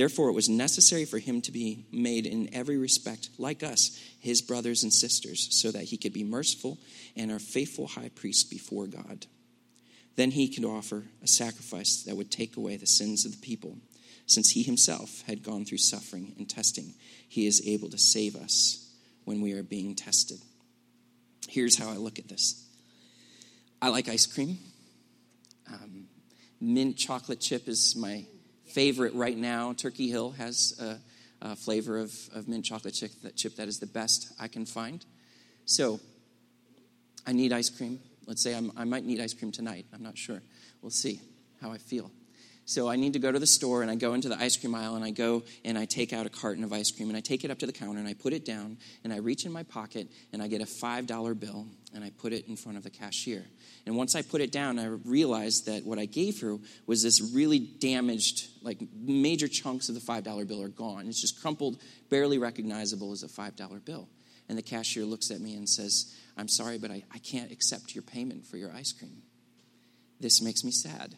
Therefore, 0.00 0.30
it 0.30 0.34
was 0.34 0.48
necessary 0.48 1.04
for 1.04 1.18
him 1.18 1.42
to 1.42 1.52
be 1.52 1.84
made 1.92 2.24
in 2.24 2.54
every 2.54 2.78
respect 2.78 3.28
like 3.36 3.62
us, 3.62 4.00
his 4.18 4.40
brothers 4.40 4.82
and 4.82 4.90
sisters, 4.90 5.48
so 5.50 5.70
that 5.70 5.82
he 5.82 5.98
could 5.98 6.14
be 6.14 6.24
merciful 6.24 6.78
and 7.16 7.30
our 7.30 7.38
faithful 7.38 7.86
high 7.86 8.08
priest 8.08 8.48
before 8.48 8.86
God. 8.86 9.26
Then 10.16 10.30
he 10.30 10.48
could 10.48 10.64
offer 10.64 11.04
a 11.22 11.26
sacrifice 11.28 12.02
that 12.04 12.16
would 12.16 12.30
take 12.30 12.56
away 12.56 12.78
the 12.78 12.86
sins 12.86 13.26
of 13.26 13.32
the 13.32 13.46
people. 13.46 13.76
Since 14.24 14.52
he 14.52 14.62
himself 14.62 15.22
had 15.26 15.42
gone 15.42 15.66
through 15.66 15.76
suffering 15.76 16.34
and 16.38 16.48
testing, 16.48 16.94
he 17.28 17.46
is 17.46 17.62
able 17.66 17.90
to 17.90 17.98
save 17.98 18.36
us 18.36 18.90
when 19.26 19.42
we 19.42 19.52
are 19.52 19.62
being 19.62 19.94
tested. 19.94 20.38
Here's 21.46 21.76
how 21.76 21.90
I 21.90 21.96
look 21.96 22.18
at 22.18 22.26
this 22.26 22.66
I 23.82 23.90
like 23.90 24.08
ice 24.08 24.24
cream. 24.24 24.60
Um, 25.70 26.06
mint 26.58 26.96
chocolate 26.96 27.40
chip 27.40 27.68
is 27.68 27.94
my 27.96 28.24
favorite 28.70 29.14
right 29.14 29.36
now. 29.36 29.72
Turkey 29.72 30.08
Hill 30.08 30.32
has 30.32 30.78
a, 30.80 30.98
a 31.46 31.56
flavor 31.56 31.98
of, 31.98 32.12
of, 32.34 32.48
mint 32.48 32.64
chocolate 32.64 32.94
chip 32.94 33.10
that, 33.22 33.36
chip 33.36 33.56
that 33.56 33.68
is 33.68 33.78
the 33.78 33.86
best 33.86 34.32
I 34.38 34.48
can 34.48 34.66
find. 34.66 35.04
So 35.64 36.00
I 37.26 37.32
need 37.32 37.52
ice 37.52 37.70
cream. 37.70 38.00
Let's 38.26 38.42
say 38.42 38.54
I'm, 38.54 38.72
i 38.76 38.84
might 38.84 39.04
need 39.04 39.20
ice 39.20 39.34
cream 39.34 39.52
tonight. 39.52 39.86
I'm 39.92 40.02
not 40.02 40.16
sure. 40.16 40.42
We'll 40.82 40.90
see 40.90 41.20
how 41.60 41.72
I 41.72 41.78
feel. 41.78 42.10
So 42.70 42.88
I 42.88 42.94
need 42.94 43.14
to 43.14 43.18
go 43.18 43.32
to 43.32 43.38
the 43.40 43.48
store 43.48 43.82
and 43.82 43.90
I 43.90 43.96
go 43.96 44.14
into 44.14 44.28
the 44.28 44.40
ice 44.40 44.56
cream 44.56 44.76
aisle 44.76 44.94
and 44.94 45.04
I 45.04 45.10
go 45.10 45.42
and 45.64 45.76
I 45.76 45.86
take 45.86 46.12
out 46.12 46.24
a 46.24 46.28
carton 46.28 46.62
of 46.62 46.72
ice 46.72 46.92
cream 46.92 47.08
and 47.08 47.16
I 47.16 47.20
take 47.20 47.44
it 47.44 47.50
up 47.50 47.58
to 47.58 47.66
the 47.66 47.72
counter 47.72 47.98
and 47.98 48.06
I 48.06 48.14
put 48.14 48.32
it 48.32 48.44
down 48.44 48.78
and 49.02 49.12
I 49.12 49.16
reach 49.16 49.44
in 49.44 49.50
my 49.50 49.64
pocket 49.64 50.06
and 50.32 50.40
I 50.40 50.46
get 50.46 50.60
a 50.60 50.66
$5 50.66 51.40
bill 51.40 51.66
and 51.92 52.04
I 52.04 52.10
put 52.10 52.32
it 52.32 52.46
in 52.46 52.54
front 52.54 52.78
of 52.78 52.84
the 52.84 52.90
cashier. 52.90 53.44
And 53.86 53.96
once 53.96 54.14
I 54.14 54.22
put 54.22 54.40
it 54.40 54.52
down, 54.52 54.78
I 54.78 54.84
realized 54.84 55.66
that 55.66 55.84
what 55.84 55.98
I 55.98 56.04
gave 56.04 56.42
her 56.42 56.58
was 56.86 57.02
this 57.02 57.20
really 57.34 57.58
damaged, 57.58 58.46
like 58.62 58.78
major 58.94 59.48
chunks 59.48 59.88
of 59.88 59.96
the 59.96 60.00
$5 60.00 60.46
bill 60.46 60.62
are 60.62 60.68
gone. 60.68 61.08
It's 61.08 61.20
just 61.20 61.42
crumpled, 61.42 61.82
barely 62.08 62.38
recognizable 62.38 63.10
as 63.10 63.24
a 63.24 63.28
$5 63.28 63.84
bill. 63.84 64.08
And 64.48 64.56
the 64.56 64.62
cashier 64.62 65.04
looks 65.04 65.32
at 65.32 65.40
me 65.40 65.56
and 65.56 65.68
says, 65.68 66.14
I'm 66.36 66.46
sorry, 66.46 66.78
but 66.78 66.92
I, 66.92 67.02
I 67.12 67.18
can't 67.18 67.50
accept 67.50 67.96
your 67.96 68.02
payment 68.02 68.46
for 68.46 68.58
your 68.58 68.70
ice 68.70 68.92
cream. 68.92 69.22
This 70.20 70.40
makes 70.40 70.62
me 70.62 70.70
sad. 70.70 71.16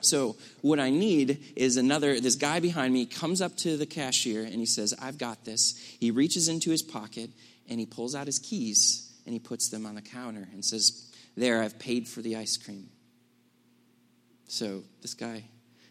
So, 0.00 0.36
what 0.60 0.78
I 0.78 0.90
need 0.90 1.52
is 1.56 1.76
another. 1.76 2.20
This 2.20 2.36
guy 2.36 2.60
behind 2.60 2.92
me 2.92 3.06
comes 3.06 3.40
up 3.40 3.56
to 3.58 3.76
the 3.76 3.86
cashier 3.86 4.42
and 4.42 4.54
he 4.54 4.66
says, 4.66 4.94
I've 5.00 5.18
got 5.18 5.44
this. 5.44 5.76
He 5.98 6.10
reaches 6.10 6.48
into 6.48 6.70
his 6.70 6.82
pocket 6.82 7.30
and 7.68 7.80
he 7.80 7.86
pulls 7.86 8.14
out 8.14 8.26
his 8.26 8.38
keys 8.38 9.12
and 9.24 9.32
he 9.32 9.38
puts 9.38 9.68
them 9.68 9.86
on 9.86 9.94
the 9.94 10.02
counter 10.02 10.48
and 10.52 10.64
says, 10.64 11.10
There, 11.36 11.62
I've 11.62 11.78
paid 11.78 12.08
for 12.08 12.20
the 12.20 12.36
ice 12.36 12.56
cream. 12.56 12.88
So, 14.48 14.82
this 15.02 15.14
guy, 15.14 15.44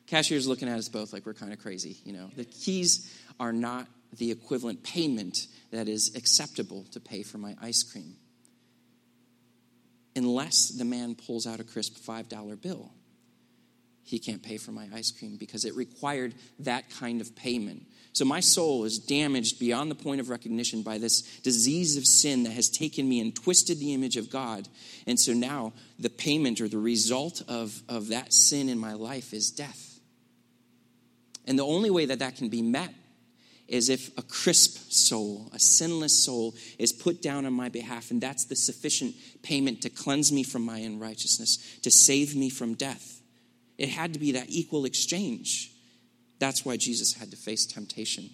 cashier's 0.08 0.48
looking 0.48 0.70
at 0.70 0.78
us 0.78 0.88
both 0.88 1.12
like 1.12 1.26
we're 1.26 1.34
kind 1.34 1.52
of 1.52 1.60
crazy. 1.60 1.98
You 2.06 2.14
know, 2.14 2.30
the 2.36 2.46
keys 2.46 3.12
are 3.40 3.54
not 3.54 3.88
the 4.18 4.32
equivalent 4.32 4.84
payment 4.84 5.48
that 5.72 5.88
is 5.88 6.16
acceptable 6.16 6.86
to 6.92 7.00
pay 7.00 7.24
for 7.24 7.38
my 7.38 7.56
ice 7.62 7.84
cream. 7.84 8.16
Unless 10.16 10.70
the 10.78 10.86
man 10.86 11.16
pulls 11.16 11.46
out 11.46 11.60
a 11.60 11.66
crisp 11.66 11.98
$5 11.98 12.62
bill 12.62 12.92
he 14.06 14.20
can't 14.20 14.44
pay 14.44 14.58
for 14.58 14.72
my 14.72 14.88
ice 14.94 15.12
cream 15.12 15.36
because 15.36 15.66
it 15.66 15.76
required 15.76 16.36
that 16.60 16.90
kind 16.92 17.22
of 17.22 17.36
payment. 17.36 17.88
So 18.14 18.24
my 18.24 18.40
soul 18.40 18.86
is 18.86 19.00
damaged 19.00 19.60
beyond 19.60 19.92
the 19.92 19.96
point 19.96 20.22
of 20.22 20.30
recognition 20.30 20.84
by 20.84 21.00
this 21.00 21.22
disease 21.40 21.98
of 21.98 22.06
sin 22.06 22.44
that 22.44 22.54
has 22.54 22.70
taken 22.70 23.10
me 23.10 23.20
and 23.20 23.36
twisted 23.36 23.80
the 23.80 23.94
image 23.94 24.16
of 24.16 24.30
God. 24.30 24.70
And 25.06 25.20
so 25.20 25.34
now 25.34 25.74
the 26.00 26.12
payment 26.12 26.62
or 26.62 26.70
the 26.70 26.78
result 26.78 27.42
of, 27.50 27.82
of 27.90 28.10
that 28.10 28.32
sin 28.32 28.70
in 28.70 28.78
my 28.78 28.94
life 28.94 29.34
is 29.34 29.50
death. 29.50 30.00
And 31.48 31.58
the 31.58 31.66
only 31.66 31.90
way 31.90 32.06
that 32.06 32.20
that 32.20 32.38
can 32.38 32.48
be 32.48 32.62
met 32.62 32.94
is 33.68 33.90
if 33.90 34.16
a 34.18 34.22
crisp 34.22 34.92
soul, 34.92 35.50
a 35.52 35.60
sinless 35.60 36.24
soul, 36.24 36.54
is 36.78 36.94
put 36.94 37.22
down 37.24 37.46
on 37.46 37.54
my 37.54 37.70
behalf, 37.70 38.12
and 38.12 38.22
that's 38.22 38.46
the 38.46 38.56
sufficient 38.56 39.16
payment 39.42 39.82
to 39.82 39.90
cleanse 39.90 40.32
me 40.32 40.44
from 40.44 40.64
my 40.64 40.78
unrighteousness, 40.78 41.80
to 41.82 41.90
save 41.90 42.36
me 42.36 42.50
from 42.50 42.76
death. 42.76 43.15
It 43.78 43.90
had 43.90 44.14
to 44.14 44.20
be 44.20 44.34
that 44.34 44.50
equal 44.50 44.86
exchange. 44.86 45.72
That's 46.40 46.66
why 46.66 46.78
Jesus 46.78 47.14
had 47.14 47.32
to 47.32 47.38
face 47.38 47.66
temptation. 47.66 48.30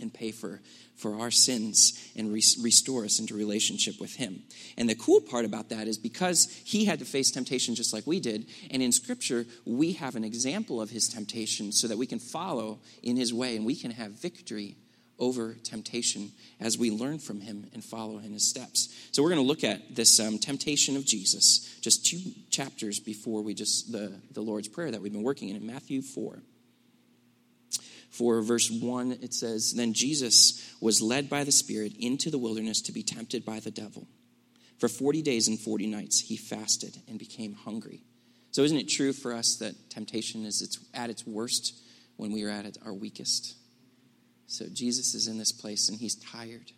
and 0.00 0.12
pay 0.12 0.32
for, 0.32 0.60
for 0.96 1.20
our 1.20 1.30
sins 1.30 2.10
and 2.16 2.32
re- 2.32 2.42
restore 2.60 3.04
us 3.04 3.20
into 3.20 3.34
relationship 3.34 4.00
with 4.00 4.14
Him. 4.16 4.42
And 4.76 4.88
the 4.88 4.94
cool 4.94 5.20
part 5.20 5.44
about 5.44 5.68
that 5.68 5.86
is 5.86 5.98
because 5.98 6.48
He 6.64 6.86
had 6.86 6.98
to 6.98 7.04
face 7.04 7.30
temptation 7.30 7.74
just 7.74 7.92
like 7.92 8.06
we 8.06 8.18
did, 8.18 8.46
and 8.70 8.82
in 8.82 8.90
Scripture, 8.90 9.46
we 9.64 9.92
have 9.92 10.16
an 10.16 10.24
example 10.24 10.80
of 10.80 10.90
His 10.90 11.08
temptation 11.08 11.72
so 11.72 11.88
that 11.88 11.98
we 11.98 12.06
can 12.06 12.18
follow 12.18 12.80
in 13.02 13.16
His 13.16 13.32
way 13.34 13.54
and 13.54 13.66
we 13.66 13.76
can 13.76 13.90
have 13.90 14.12
victory 14.12 14.76
over 15.18 15.54
temptation 15.62 16.32
as 16.60 16.78
we 16.78 16.90
learn 16.90 17.18
from 17.18 17.40
Him 17.40 17.66
and 17.72 17.84
follow 17.84 18.18
in 18.18 18.32
His 18.32 18.48
steps. 18.48 19.08
So 19.12 19.22
we're 19.22 19.30
going 19.30 19.42
to 19.42 19.46
look 19.46 19.64
at 19.64 19.94
this 19.94 20.18
um, 20.18 20.38
temptation 20.38 20.96
of 20.96 21.04
Jesus 21.04 21.78
just 21.80 22.06
two 22.06 22.20
chapters 22.50 23.00
before 23.00 23.42
we 23.42 23.54
just, 23.54 23.92
the, 23.92 24.12
the 24.32 24.40
Lord's 24.40 24.68
Prayer 24.68 24.90
that 24.90 25.02
we've 25.02 25.12
been 25.12 25.22
working 25.22 25.48
in, 25.48 25.56
in 25.56 25.66
Matthew 25.66 26.02
4 26.02 26.40
for 28.12 28.42
verse 28.42 28.70
1, 28.70 29.18
it 29.22 29.32
says, 29.32 29.72
Then 29.72 29.94
Jesus 29.94 30.74
was 30.82 31.00
led 31.00 31.30
by 31.30 31.44
the 31.44 31.52
Spirit 31.52 31.94
into 31.98 32.30
the 32.30 32.36
wilderness 32.36 32.82
to 32.82 32.92
be 32.92 33.02
tempted 33.02 33.42
by 33.42 33.58
the 33.58 33.70
devil. 33.70 34.06
For 34.78 34.88
40 34.88 35.22
days 35.22 35.48
and 35.48 35.58
40 35.58 35.86
nights 35.86 36.20
he 36.20 36.36
fasted 36.36 36.98
and 37.08 37.18
became 37.18 37.54
hungry. 37.54 38.02
So, 38.50 38.62
isn't 38.62 38.76
it 38.76 38.88
true 38.90 39.14
for 39.14 39.32
us 39.32 39.56
that 39.56 39.88
temptation 39.88 40.44
is 40.44 40.78
at 40.92 41.08
its 41.08 41.26
worst 41.26 41.80
when 42.16 42.32
we 42.32 42.44
are 42.44 42.50
at 42.50 42.76
our 42.84 42.92
weakest? 42.92 43.56
So, 44.52 44.66
Jesus 44.72 45.14
is 45.14 45.28
in 45.28 45.38
this 45.38 45.52
place 45.52 45.88
and 45.88 45.98
he's 45.98 46.14
tired. 46.14 46.72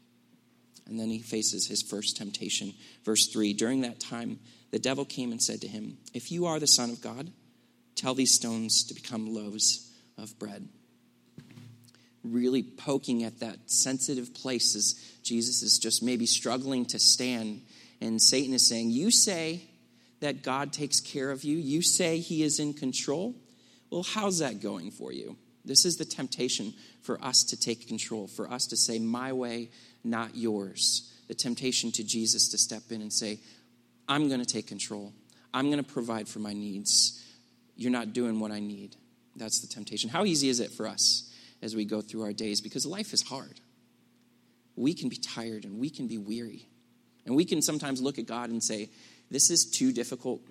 And 0.86 1.00
then 1.00 1.08
he 1.08 1.20
faces 1.20 1.66
his 1.66 1.82
first 1.82 2.16
temptation. 2.16 2.74
Verse 3.04 3.26
3 3.28 3.54
During 3.54 3.82
that 3.82 4.00
time, 4.00 4.38
the 4.70 4.78
devil 4.78 5.04
came 5.04 5.32
and 5.32 5.42
said 5.42 5.60
to 5.62 5.68
him, 5.68 5.98
If 6.12 6.30
you 6.30 6.46
are 6.46 6.60
the 6.60 6.66
Son 6.66 6.90
of 6.90 7.00
God, 7.00 7.30
tell 7.94 8.14
these 8.14 8.34
stones 8.34 8.84
to 8.84 8.94
become 8.94 9.34
loaves 9.34 9.90
of 10.18 10.38
bread 10.38 10.68
really 12.24 12.62
poking 12.62 13.22
at 13.22 13.40
that 13.40 13.58
sensitive 13.66 14.34
place 14.34 14.74
as 14.74 14.94
Jesus 15.22 15.62
is 15.62 15.78
just 15.78 16.02
maybe 16.02 16.26
struggling 16.26 16.86
to 16.86 16.98
stand. 16.98 17.62
And 18.00 18.20
Satan 18.20 18.54
is 18.54 18.66
saying, 18.66 18.90
You 18.90 19.10
say 19.10 19.62
that 20.20 20.42
God 20.42 20.72
takes 20.72 21.00
care 21.00 21.30
of 21.30 21.44
you, 21.44 21.58
you 21.58 21.82
say 21.82 22.18
he 22.18 22.42
is 22.42 22.58
in 22.58 22.72
control. 22.72 23.34
Well, 23.90 24.02
how's 24.02 24.38
that 24.38 24.60
going 24.60 24.90
for 24.90 25.12
you? 25.12 25.36
This 25.64 25.84
is 25.84 25.96
the 25.96 26.04
temptation 26.04 26.74
for 27.02 27.22
us 27.24 27.44
to 27.44 27.58
take 27.58 27.88
control, 27.88 28.26
for 28.26 28.50
us 28.50 28.66
to 28.66 28.76
say, 28.76 28.98
My 28.98 29.32
way, 29.32 29.70
not 30.02 30.36
yours. 30.36 31.10
The 31.28 31.34
temptation 31.34 31.90
to 31.92 32.04
Jesus 32.04 32.50
to 32.50 32.58
step 32.58 32.82
in 32.90 33.00
and 33.00 33.12
say, 33.12 33.40
I'm 34.06 34.28
going 34.28 34.40
to 34.40 34.46
take 34.46 34.66
control. 34.66 35.14
I'm 35.54 35.70
going 35.70 35.82
to 35.82 35.92
provide 35.92 36.28
for 36.28 36.38
my 36.38 36.52
needs. 36.52 37.24
You're 37.76 37.90
not 37.90 38.12
doing 38.12 38.40
what 38.40 38.50
I 38.50 38.60
need. 38.60 38.96
That's 39.36 39.60
the 39.60 39.66
temptation. 39.66 40.10
How 40.10 40.24
easy 40.24 40.48
is 40.48 40.60
it 40.60 40.70
for 40.70 40.86
us? 40.86 41.30
as 41.64 41.74
we 41.74 41.86
go 41.86 42.02
through 42.02 42.22
our 42.22 42.32
days 42.32 42.60
because 42.60 42.84
life 42.84 43.12
is 43.14 43.22
hard. 43.22 43.58
We 44.76 44.92
can 44.92 45.08
be 45.08 45.16
tired 45.16 45.64
and 45.64 45.80
we 45.80 45.88
can 45.88 46.06
be 46.06 46.18
weary. 46.18 46.68
And 47.24 47.34
we 47.34 47.46
can 47.46 47.62
sometimes 47.62 48.02
look 48.02 48.18
at 48.18 48.26
God 48.26 48.50
and 48.50 48.62
say, 48.62 48.90
This 49.30 49.50
is 49.50 49.64
too 49.64 49.92
difficult. 49.92 50.42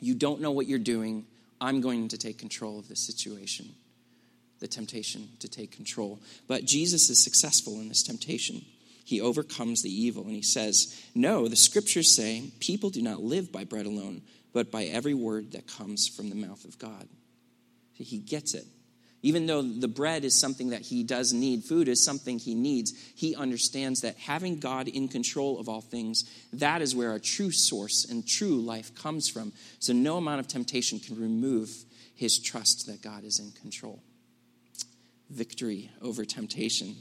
You 0.00 0.14
don't 0.14 0.40
know 0.40 0.52
what 0.52 0.68
you're 0.68 0.78
doing. 0.78 1.26
I'm 1.60 1.80
going 1.80 2.08
to 2.08 2.18
take 2.18 2.38
control 2.38 2.78
of 2.78 2.86
this 2.86 3.04
situation. 3.04 3.70
The 4.60 4.68
temptation 4.68 5.28
to 5.40 5.48
take 5.48 5.70
control. 5.70 6.18
But 6.48 6.64
Jesus 6.64 7.10
is 7.10 7.22
successful 7.22 7.74
in 7.74 7.88
this 7.88 8.02
temptation. 8.02 8.64
He 9.04 9.20
overcomes 9.20 9.82
the 9.82 9.90
evil 9.90 10.24
and 10.24 10.34
he 10.34 10.42
says, 10.42 11.00
No, 11.14 11.46
the 11.46 11.56
scriptures 11.56 12.16
say, 12.16 12.50
people 12.58 12.90
do 12.90 13.02
not 13.02 13.22
live 13.22 13.52
by 13.52 13.64
bread 13.64 13.86
alone, 13.86 14.22
but 14.52 14.72
by 14.72 14.84
every 14.84 15.14
word 15.14 15.52
that 15.52 15.68
comes 15.68 16.08
from 16.08 16.28
the 16.28 16.34
mouth 16.34 16.64
of 16.64 16.78
God. 16.78 17.06
He 17.92 18.18
gets 18.18 18.54
it. 18.54 18.64
Even 19.22 19.46
though 19.46 19.62
the 19.62 19.88
bread 19.88 20.24
is 20.24 20.38
something 20.38 20.70
that 20.70 20.82
he 20.82 21.02
does 21.02 21.32
need, 21.32 21.64
food 21.64 21.88
is 21.88 22.04
something 22.04 22.38
he 22.38 22.54
needs, 22.54 22.92
he 23.14 23.34
understands 23.34 24.02
that 24.02 24.16
having 24.18 24.60
God 24.60 24.88
in 24.88 25.08
control 25.08 25.58
of 25.58 25.68
all 25.68 25.80
things, 25.80 26.24
that 26.52 26.82
is 26.82 26.94
where 26.94 27.10
our 27.10 27.18
true 27.18 27.50
source 27.50 28.04
and 28.08 28.26
true 28.26 28.60
life 28.60 28.94
comes 28.94 29.28
from. 29.28 29.52
So 29.78 29.92
no 29.92 30.16
amount 30.16 30.40
of 30.40 30.48
temptation 30.48 31.00
can 31.00 31.18
remove 31.18 31.70
his 32.14 32.38
trust 32.38 32.86
that 32.86 33.02
God 33.02 33.24
is 33.24 33.38
in 33.38 33.52
control. 33.52 34.02
Victory 35.30 35.90
over 36.00 36.24
temptation. 36.24 36.94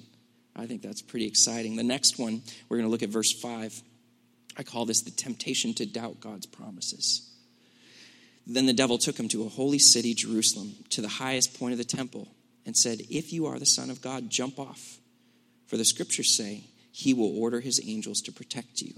I 0.55 0.65
think 0.65 0.81
that's 0.81 1.01
pretty 1.01 1.27
exciting. 1.27 1.75
The 1.75 1.83
next 1.83 2.17
one, 2.17 2.41
we're 2.69 2.77
going 2.77 2.87
to 2.87 2.91
look 2.91 3.03
at 3.03 3.09
verse 3.09 3.31
5. 3.31 3.81
I 4.57 4.63
call 4.63 4.85
this 4.85 5.01
the 5.01 5.11
temptation 5.11 5.73
to 5.75 5.85
doubt 5.85 6.21
God's 6.21 6.45
promises. 6.45 7.29
Then 8.47 8.65
the 8.65 8.73
devil 8.73 8.97
took 8.97 9.19
him 9.19 9.27
to 9.29 9.45
a 9.45 9.49
holy 9.49 9.79
city, 9.79 10.13
Jerusalem, 10.13 10.75
to 10.91 11.01
the 11.01 11.07
highest 11.07 11.59
point 11.59 11.73
of 11.73 11.77
the 11.77 11.83
temple, 11.83 12.27
and 12.65 12.77
said, 12.77 13.01
If 13.09 13.33
you 13.33 13.47
are 13.47 13.59
the 13.59 13.65
Son 13.65 13.89
of 13.89 14.01
God, 14.01 14.29
jump 14.29 14.59
off. 14.59 14.99
For 15.67 15.77
the 15.77 15.85
scriptures 15.85 16.35
say, 16.35 16.65
He 16.91 17.13
will 17.13 17.37
order 17.37 17.59
His 17.59 17.81
angels 17.85 18.21
to 18.21 18.31
protect 18.31 18.81
you, 18.81 18.93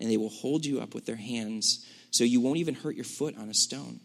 and 0.00 0.10
they 0.10 0.16
will 0.16 0.30
hold 0.30 0.64
you 0.64 0.80
up 0.80 0.94
with 0.94 1.06
their 1.06 1.16
hands, 1.16 1.86
so 2.10 2.24
you 2.24 2.40
won't 2.40 2.58
even 2.58 2.74
hurt 2.74 2.96
your 2.96 3.04
foot 3.04 3.36
on 3.36 3.48
a 3.48 3.54
stone. 3.54 4.00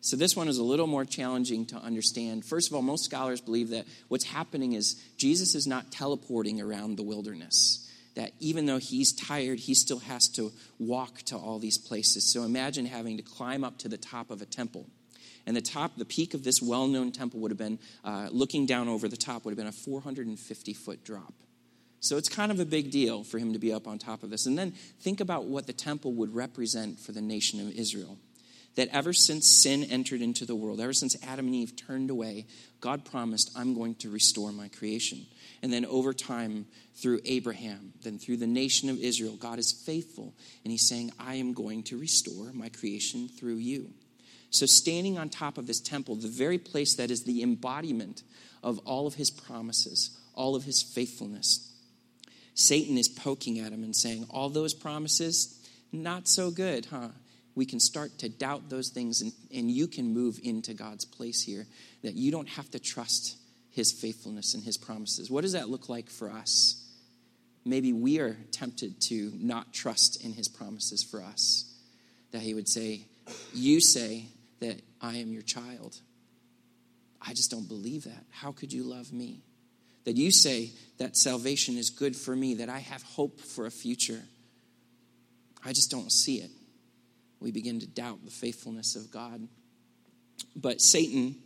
So, 0.00 0.16
this 0.16 0.36
one 0.36 0.48
is 0.48 0.58
a 0.58 0.62
little 0.62 0.86
more 0.86 1.04
challenging 1.04 1.66
to 1.66 1.76
understand. 1.76 2.44
First 2.44 2.70
of 2.70 2.74
all, 2.74 2.82
most 2.82 3.04
scholars 3.04 3.40
believe 3.40 3.70
that 3.70 3.86
what's 4.08 4.24
happening 4.24 4.72
is 4.72 4.94
Jesus 5.16 5.54
is 5.54 5.66
not 5.66 5.90
teleporting 5.90 6.60
around 6.60 6.96
the 6.96 7.02
wilderness 7.02 7.84
that 8.18 8.32
even 8.40 8.66
though 8.66 8.78
he's 8.78 9.12
tired, 9.12 9.60
he 9.60 9.74
still 9.74 10.00
has 10.00 10.26
to 10.26 10.50
walk 10.80 11.22
to 11.22 11.36
all 11.36 11.60
these 11.60 11.78
places. 11.78 12.32
So 12.32 12.42
imagine 12.42 12.84
having 12.84 13.16
to 13.16 13.22
climb 13.22 13.62
up 13.62 13.78
to 13.78 13.88
the 13.88 13.96
top 13.96 14.32
of 14.32 14.42
a 14.42 14.44
temple. 14.44 14.86
And 15.46 15.56
the 15.56 15.60
top, 15.60 15.96
the 15.96 16.04
peak 16.04 16.34
of 16.34 16.42
this 16.42 16.60
well 16.60 16.88
known 16.88 17.12
temple 17.12 17.38
would 17.40 17.52
have 17.52 17.58
been, 17.58 17.78
uh, 18.04 18.28
looking 18.32 18.66
down 18.66 18.88
over 18.88 19.06
the 19.06 19.16
top, 19.16 19.44
would 19.44 19.52
have 19.52 19.56
been 19.56 19.68
a 19.68 19.72
450 19.72 20.74
foot 20.74 21.04
drop. 21.04 21.32
So 22.00 22.16
it's 22.16 22.28
kind 22.28 22.50
of 22.50 22.58
a 22.58 22.64
big 22.64 22.90
deal 22.90 23.22
for 23.22 23.38
him 23.38 23.52
to 23.52 23.58
be 23.60 23.72
up 23.72 23.86
on 23.86 23.98
top 23.98 24.24
of 24.24 24.30
this. 24.30 24.46
And 24.46 24.58
then 24.58 24.72
think 25.00 25.20
about 25.20 25.44
what 25.44 25.68
the 25.68 25.72
temple 25.72 26.12
would 26.14 26.34
represent 26.34 26.98
for 26.98 27.12
the 27.12 27.22
nation 27.22 27.60
of 27.60 27.72
Israel. 27.72 28.18
That 28.76 28.88
ever 28.92 29.12
since 29.12 29.48
sin 29.48 29.82
entered 29.84 30.22
into 30.22 30.44
the 30.46 30.54
world, 30.54 30.80
ever 30.80 30.92
since 30.92 31.16
Adam 31.26 31.46
and 31.46 31.54
Eve 31.54 31.74
turned 31.74 32.10
away, 32.10 32.46
God 32.80 33.04
promised, 33.04 33.50
I'm 33.56 33.74
going 33.74 33.96
to 33.96 34.10
restore 34.10 34.52
my 34.52 34.68
creation. 34.68 35.26
And 35.62 35.72
then 35.72 35.84
over 35.84 36.12
time, 36.12 36.66
through 36.94 37.20
Abraham, 37.24 37.92
then 38.02 38.18
through 38.18 38.36
the 38.36 38.46
nation 38.46 38.88
of 38.88 38.98
Israel, 38.98 39.36
God 39.36 39.58
is 39.58 39.72
faithful. 39.72 40.34
And 40.64 40.70
he's 40.70 40.88
saying, 40.88 41.12
I 41.18 41.34
am 41.36 41.54
going 41.54 41.82
to 41.84 41.98
restore 41.98 42.52
my 42.52 42.68
creation 42.68 43.28
through 43.28 43.56
you. 43.56 43.90
So, 44.50 44.66
standing 44.66 45.18
on 45.18 45.28
top 45.28 45.58
of 45.58 45.66
this 45.66 45.80
temple, 45.80 46.14
the 46.16 46.28
very 46.28 46.58
place 46.58 46.94
that 46.96 47.10
is 47.10 47.24
the 47.24 47.42
embodiment 47.42 48.22
of 48.62 48.78
all 48.80 49.06
of 49.06 49.14
his 49.14 49.30
promises, 49.30 50.16
all 50.34 50.56
of 50.56 50.64
his 50.64 50.82
faithfulness, 50.82 51.70
Satan 52.54 52.96
is 52.96 53.08
poking 53.08 53.58
at 53.58 53.72
him 53.72 53.84
and 53.84 53.94
saying, 53.94 54.26
All 54.30 54.48
those 54.48 54.74
promises, 54.74 55.62
not 55.92 56.26
so 56.28 56.50
good, 56.50 56.86
huh? 56.86 57.08
We 57.58 57.66
can 57.66 57.80
start 57.80 58.18
to 58.18 58.28
doubt 58.28 58.70
those 58.70 58.90
things, 58.90 59.20
and, 59.20 59.32
and 59.52 59.68
you 59.68 59.88
can 59.88 60.14
move 60.14 60.38
into 60.44 60.74
God's 60.74 61.04
place 61.04 61.42
here. 61.42 61.66
That 62.04 62.14
you 62.14 62.30
don't 62.30 62.48
have 62.50 62.70
to 62.70 62.78
trust 62.78 63.36
his 63.72 63.90
faithfulness 63.90 64.54
and 64.54 64.62
his 64.62 64.76
promises. 64.76 65.28
What 65.28 65.40
does 65.40 65.54
that 65.54 65.68
look 65.68 65.88
like 65.88 66.08
for 66.08 66.30
us? 66.30 66.80
Maybe 67.64 67.92
we 67.92 68.20
are 68.20 68.36
tempted 68.52 69.00
to 69.08 69.32
not 69.34 69.72
trust 69.72 70.24
in 70.24 70.34
his 70.34 70.46
promises 70.46 71.02
for 71.02 71.20
us. 71.20 71.64
That 72.30 72.42
he 72.42 72.54
would 72.54 72.68
say, 72.68 73.06
You 73.52 73.80
say 73.80 74.26
that 74.60 74.80
I 75.00 75.16
am 75.16 75.32
your 75.32 75.42
child. 75.42 75.96
I 77.20 77.34
just 77.34 77.50
don't 77.50 77.66
believe 77.66 78.04
that. 78.04 78.24
How 78.30 78.52
could 78.52 78.72
you 78.72 78.84
love 78.84 79.12
me? 79.12 79.42
That 80.04 80.14
you 80.14 80.30
say 80.30 80.70
that 80.98 81.16
salvation 81.16 81.76
is 81.76 81.90
good 81.90 82.14
for 82.14 82.36
me, 82.36 82.54
that 82.54 82.68
I 82.68 82.78
have 82.78 83.02
hope 83.02 83.40
for 83.40 83.66
a 83.66 83.72
future. 83.72 84.22
I 85.64 85.72
just 85.72 85.90
don't 85.90 86.12
see 86.12 86.36
it. 86.36 86.52
We 87.40 87.50
begin 87.50 87.80
to 87.80 87.86
doubt 87.86 88.24
the 88.24 88.30
faithfulness 88.30 88.96
of 88.96 89.10
God. 89.10 89.48
But 90.56 90.80
Satan 90.80 91.36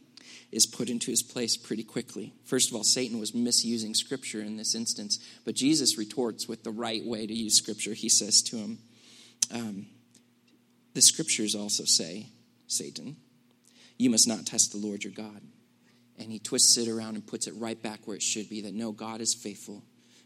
is 0.50 0.66
put 0.66 0.90
into 0.90 1.10
his 1.10 1.22
place 1.22 1.56
pretty 1.56 1.82
quickly. 1.82 2.32
First 2.44 2.70
of 2.70 2.76
all, 2.76 2.84
Satan 2.84 3.18
was 3.18 3.34
misusing 3.34 3.94
Scripture 3.94 4.40
in 4.40 4.56
this 4.56 4.74
instance, 4.74 5.18
but 5.44 5.54
Jesus 5.54 5.98
retorts 5.98 6.46
with 6.46 6.62
the 6.62 6.70
right 6.70 7.04
way 7.04 7.26
to 7.26 7.34
use 7.34 7.56
Scripture. 7.56 7.94
He 7.94 8.08
says 8.08 8.42
to 8.42 8.56
him, 8.56 8.78
um, 9.52 9.86
The 10.94 11.02
Scriptures 11.02 11.54
also 11.54 11.84
say, 11.84 12.26
Satan, 12.66 13.16
you 13.98 14.10
must 14.10 14.28
not 14.28 14.46
test 14.46 14.72
the 14.72 14.78
Lord 14.78 15.04
your 15.04 15.12
God. 15.12 15.40
And 16.18 16.30
he 16.30 16.38
twists 16.38 16.76
it 16.76 16.88
around 16.88 17.14
and 17.14 17.26
puts 17.26 17.46
it 17.46 17.54
right 17.56 17.80
back 17.82 18.00
where 18.06 18.16
it 18.16 18.22
should 18.22 18.48
be 18.48 18.62
that 18.62 18.74
no, 18.74 18.92
God 18.92 19.20
is 19.20 19.34
faithful, 19.34 19.82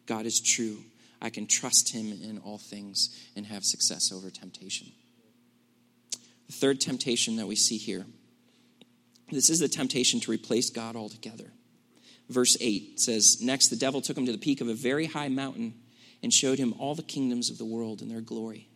God 0.07 0.27
is 0.27 0.41
true. 0.41 0.79
I 1.23 1.31
can 1.31 1.47
trust 1.47 1.93
him 1.93 2.13
in 2.13 2.39
all 2.45 2.59
things 2.59 3.09
and 3.35 3.47
have 3.47 3.65
success 3.65 4.13
over 4.13 4.29
temptation. 4.29 4.89
The 6.47 6.53
third 6.53 6.81
temptation 6.81 7.37
that 7.37 7.47
we 7.47 7.57
see 7.57 7.77
here 7.77 8.07
this 9.31 9.51
is 9.51 9.59
the 9.59 9.69
temptation 9.69 10.21
to 10.21 10.31
replace 10.31 10.71
God 10.71 10.95
altogether. 10.95 11.53
Verse 12.29 12.57
8 12.61 13.01
says 13.01 13.41
Next, 13.41 13.69
the 13.69 13.77
devil 13.77 14.01
took 14.01 14.17
him 14.17 14.27
to 14.27 14.33
the 14.33 14.39
peak 14.39 14.61
of 14.61 14.69
a 14.69 14.75
very 14.75 15.07
high 15.07 15.29
mountain 15.29 15.75
and 16.23 16.33
showed 16.33 16.59
him 16.59 16.75
all 16.79 16.95
the 16.95 17.03
kingdoms 17.03 17.51
of 17.51 17.59
the 17.59 17.65
world 17.65 18.03
and 18.03 18.11
their 18.11 18.21
glory. 18.21 18.69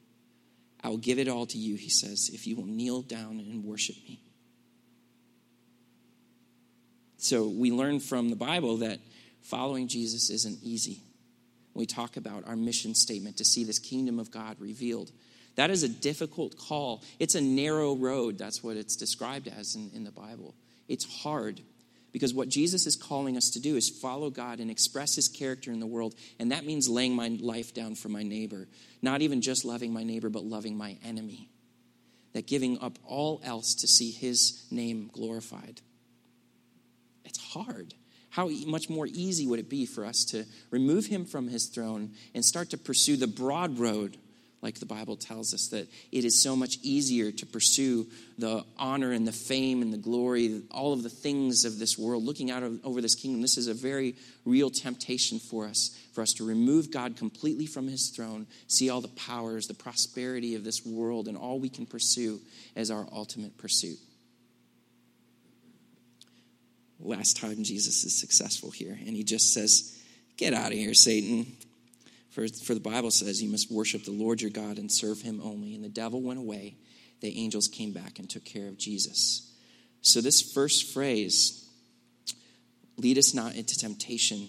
I 0.82 0.88
will 0.88 0.98
give 0.98 1.18
it 1.18 1.28
all 1.28 1.46
to 1.46 1.58
you, 1.58 1.76
he 1.76 1.90
says, 1.90 2.30
if 2.32 2.46
you 2.46 2.56
will 2.56 2.66
kneel 2.66 3.02
down 3.02 3.38
and 3.38 3.64
worship 3.64 3.96
me. 4.08 4.22
So 7.18 7.48
we 7.48 7.70
learn 7.70 8.00
from 8.00 8.30
the 8.30 8.36
Bible 8.36 8.78
that 8.78 8.98
following 9.42 9.88
Jesus 9.88 10.30
isn't 10.30 10.62
easy. 10.62 11.02
We 11.74 11.86
talk 11.86 12.16
about 12.16 12.46
our 12.48 12.56
mission 12.56 12.94
statement 12.94 13.36
to 13.36 13.44
see 13.44 13.62
this 13.62 13.78
kingdom 13.78 14.18
of 14.18 14.30
God 14.30 14.56
revealed. 14.58 15.12
That 15.60 15.68
is 15.68 15.82
a 15.82 15.90
difficult 15.90 16.56
call. 16.56 17.02
It's 17.18 17.34
a 17.34 17.40
narrow 17.42 17.94
road. 17.94 18.38
That's 18.38 18.64
what 18.64 18.78
it's 18.78 18.96
described 18.96 19.46
as 19.46 19.74
in, 19.74 19.90
in 19.94 20.04
the 20.04 20.10
Bible. 20.10 20.54
It's 20.88 21.04
hard 21.22 21.60
because 22.12 22.32
what 22.32 22.48
Jesus 22.48 22.86
is 22.86 22.96
calling 22.96 23.36
us 23.36 23.50
to 23.50 23.60
do 23.60 23.76
is 23.76 23.90
follow 23.90 24.30
God 24.30 24.60
and 24.60 24.70
express 24.70 25.16
his 25.16 25.28
character 25.28 25.70
in 25.70 25.78
the 25.78 25.86
world. 25.86 26.14
And 26.38 26.50
that 26.50 26.64
means 26.64 26.88
laying 26.88 27.14
my 27.14 27.36
life 27.42 27.74
down 27.74 27.94
for 27.94 28.08
my 28.08 28.22
neighbor. 28.22 28.68
Not 29.02 29.20
even 29.20 29.42
just 29.42 29.66
loving 29.66 29.92
my 29.92 30.02
neighbor, 30.02 30.30
but 30.30 30.44
loving 30.44 30.78
my 30.78 30.96
enemy. 31.04 31.50
That 32.32 32.46
giving 32.46 32.80
up 32.80 32.98
all 33.04 33.42
else 33.44 33.74
to 33.74 33.86
see 33.86 34.12
his 34.12 34.66
name 34.70 35.10
glorified. 35.12 35.82
It's 37.26 37.38
hard. 37.38 37.92
How 38.30 38.48
much 38.48 38.88
more 38.88 39.06
easy 39.06 39.46
would 39.46 39.58
it 39.58 39.68
be 39.68 39.84
for 39.84 40.06
us 40.06 40.24
to 40.30 40.46
remove 40.70 41.04
him 41.04 41.26
from 41.26 41.48
his 41.48 41.66
throne 41.66 42.12
and 42.34 42.42
start 42.46 42.70
to 42.70 42.78
pursue 42.78 43.18
the 43.18 43.26
broad 43.26 43.78
road 43.78 44.16
like 44.62 44.78
the 44.78 44.86
Bible 44.86 45.16
tells 45.16 45.54
us, 45.54 45.68
that 45.68 45.88
it 46.12 46.24
is 46.24 46.42
so 46.42 46.54
much 46.54 46.76
easier 46.82 47.32
to 47.32 47.46
pursue 47.46 48.06
the 48.38 48.64
honor 48.78 49.12
and 49.12 49.26
the 49.26 49.32
fame 49.32 49.80
and 49.80 49.92
the 49.92 49.98
glory, 49.98 50.62
all 50.70 50.92
of 50.92 51.02
the 51.02 51.08
things 51.08 51.64
of 51.64 51.78
this 51.78 51.96
world, 51.96 52.24
looking 52.24 52.50
out 52.50 52.62
over 52.84 53.00
this 53.00 53.14
kingdom. 53.14 53.40
This 53.40 53.56
is 53.56 53.68
a 53.68 53.74
very 53.74 54.16
real 54.44 54.68
temptation 54.68 55.38
for 55.38 55.66
us, 55.66 55.96
for 56.12 56.20
us 56.20 56.34
to 56.34 56.46
remove 56.46 56.90
God 56.90 57.16
completely 57.16 57.66
from 57.66 57.88
his 57.88 58.10
throne, 58.10 58.46
see 58.66 58.90
all 58.90 59.00
the 59.00 59.08
powers, 59.08 59.66
the 59.66 59.74
prosperity 59.74 60.54
of 60.54 60.64
this 60.64 60.84
world, 60.84 61.26
and 61.26 61.38
all 61.38 61.58
we 61.58 61.70
can 61.70 61.86
pursue 61.86 62.38
as 62.76 62.90
our 62.90 63.06
ultimate 63.12 63.56
pursuit. 63.56 63.98
Last 67.02 67.38
time 67.38 67.62
Jesus 67.64 68.04
is 68.04 68.20
successful 68.20 68.70
here, 68.70 68.92
and 69.06 69.16
he 69.16 69.24
just 69.24 69.54
says, 69.54 69.96
Get 70.36 70.54
out 70.54 70.72
of 70.72 70.78
here, 70.78 70.94
Satan. 70.94 71.46
For, 72.30 72.46
for 72.46 72.74
the 72.74 72.80
Bible 72.80 73.10
says, 73.10 73.42
You 73.42 73.50
must 73.50 73.70
worship 73.70 74.04
the 74.04 74.12
Lord 74.12 74.40
your 74.40 74.50
God 74.50 74.78
and 74.78 74.90
serve 74.90 75.20
him 75.20 75.40
only. 75.42 75.74
And 75.74 75.84
the 75.84 75.88
devil 75.88 76.22
went 76.22 76.38
away. 76.38 76.76
The 77.20 77.36
angels 77.38 77.68
came 77.68 77.92
back 77.92 78.18
and 78.18 78.30
took 78.30 78.44
care 78.44 78.68
of 78.68 78.78
Jesus. 78.78 79.52
So, 80.00 80.20
this 80.20 80.40
first 80.40 80.92
phrase, 80.92 81.68
lead 82.96 83.18
us 83.18 83.34
not 83.34 83.56
into 83.56 83.76
temptation, 83.76 84.48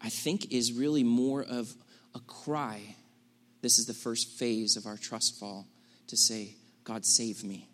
I 0.00 0.10
think 0.10 0.52
is 0.52 0.72
really 0.72 1.02
more 1.02 1.42
of 1.42 1.74
a 2.14 2.20
cry. 2.20 2.94
This 3.62 3.78
is 3.78 3.86
the 3.86 3.94
first 3.94 4.38
phase 4.38 4.76
of 4.76 4.86
our 4.86 4.96
trust 4.96 5.40
fall 5.40 5.66
to 6.06 6.16
say, 6.16 6.54
God, 6.84 7.04
save 7.04 7.42
me. 7.42 7.68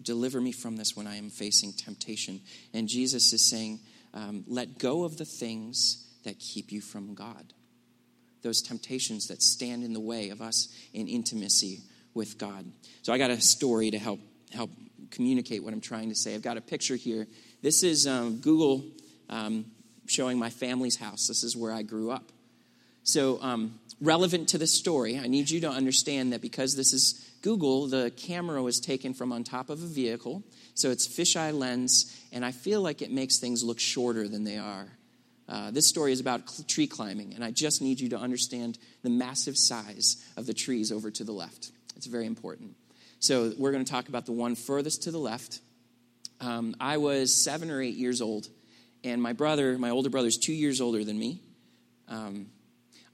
Deliver 0.00 0.40
me 0.40 0.52
from 0.52 0.76
this 0.76 0.96
when 0.96 1.08
I 1.08 1.16
am 1.16 1.30
facing 1.30 1.72
temptation. 1.72 2.40
And 2.72 2.86
Jesus 2.86 3.32
is 3.32 3.50
saying, 3.50 3.80
um, 4.14 4.44
let 4.46 4.78
go 4.78 5.02
of 5.02 5.16
the 5.16 5.24
things 5.24 6.06
that 6.22 6.38
keep 6.38 6.70
you 6.70 6.80
from 6.80 7.14
God 7.14 7.52
those 8.42 8.62
temptations 8.62 9.28
that 9.28 9.42
stand 9.42 9.84
in 9.84 9.92
the 9.92 10.00
way 10.00 10.30
of 10.30 10.40
us 10.40 10.68
in 10.92 11.08
intimacy 11.08 11.80
with 12.14 12.38
God. 12.38 12.64
So 13.02 13.12
I 13.12 13.18
got 13.18 13.30
a 13.30 13.40
story 13.40 13.90
to 13.90 13.98
help 13.98 14.20
help 14.52 14.70
communicate 15.10 15.62
what 15.62 15.72
I'm 15.72 15.80
trying 15.80 16.08
to 16.08 16.14
say. 16.14 16.34
I've 16.34 16.42
got 16.42 16.56
a 16.56 16.60
picture 16.60 16.96
here. 16.96 17.26
This 17.62 17.82
is 17.82 18.06
um, 18.06 18.38
Google 18.38 18.84
um, 19.28 19.66
showing 20.06 20.38
my 20.38 20.50
family's 20.50 20.96
house. 20.96 21.26
This 21.26 21.44
is 21.44 21.56
where 21.56 21.72
I 21.72 21.82
grew 21.82 22.10
up. 22.10 22.32
So 23.02 23.40
um, 23.40 23.78
relevant 24.00 24.50
to 24.50 24.58
the 24.58 24.66
story, 24.66 25.18
I 25.18 25.28
need 25.28 25.48
you 25.50 25.60
to 25.60 25.70
understand 25.70 26.32
that 26.32 26.42
because 26.42 26.76
this 26.76 26.92
is 26.92 27.26
Google, 27.42 27.86
the 27.86 28.12
camera 28.16 28.62
was 28.62 28.80
taken 28.80 29.14
from 29.14 29.32
on 29.32 29.44
top 29.44 29.70
of 29.70 29.82
a 29.82 29.86
vehicle, 29.86 30.42
so 30.74 30.90
it's 30.90 31.06
fisheye 31.06 31.56
lens, 31.56 32.14
and 32.32 32.44
I 32.44 32.50
feel 32.50 32.82
like 32.82 33.00
it 33.00 33.10
makes 33.10 33.38
things 33.38 33.62
look 33.62 33.78
shorter 33.78 34.28
than 34.28 34.44
they 34.44 34.58
are. 34.58 34.88
Uh, 35.48 35.70
this 35.70 35.86
story 35.86 36.12
is 36.12 36.20
about 36.20 36.48
cl- 36.48 36.66
tree 36.66 36.86
climbing, 36.86 37.34
and 37.34 37.42
I 37.42 37.50
just 37.50 37.80
need 37.80 38.00
you 38.00 38.10
to 38.10 38.18
understand 38.18 38.78
the 39.02 39.10
massive 39.10 39.56
size 39.56 40.22
of 40.36 40.46
the 40.46 40.54
trees 40.54 40.92
over 40.92 41.10
to 41.10 41.24
the 41.24 41.32
left. 41.32 41.70
It's 41.96 42.06
very 42.06 42.26
important. 42.26 42.74
So, 43.18 43.52
we're 43.58 43.72
going 43.72 43.84
to 43.84 43.90
talk 43.90 44.08
about 44.08 44.26
the 44.26 44.32
one 44.32 44.54
furthest 44.54 45.04
to 45.04 45.10
the 45.10 45.18
left. 45.18 45.60
Um, 46.40 46.76
I 46.80 46.98
was 46.98 47.34
seven 47.34 47.70
or 47.70 47.80
eight 47.80 47.96
years 47.96 48.20
old, 48.20 48.48
and 49.02 49.22
my 49.22 49.32
brother, 49.32 49.78
my 49.78 49.90
older 49.90 50.10
brother, 50.10 50.28
is 50.28 50.36
two 50.36 50.52
years 50.52 50.80
older 50.80 51.02
than 51.02 51.18
me. 51.18 51.40
Um, 52.08 52.46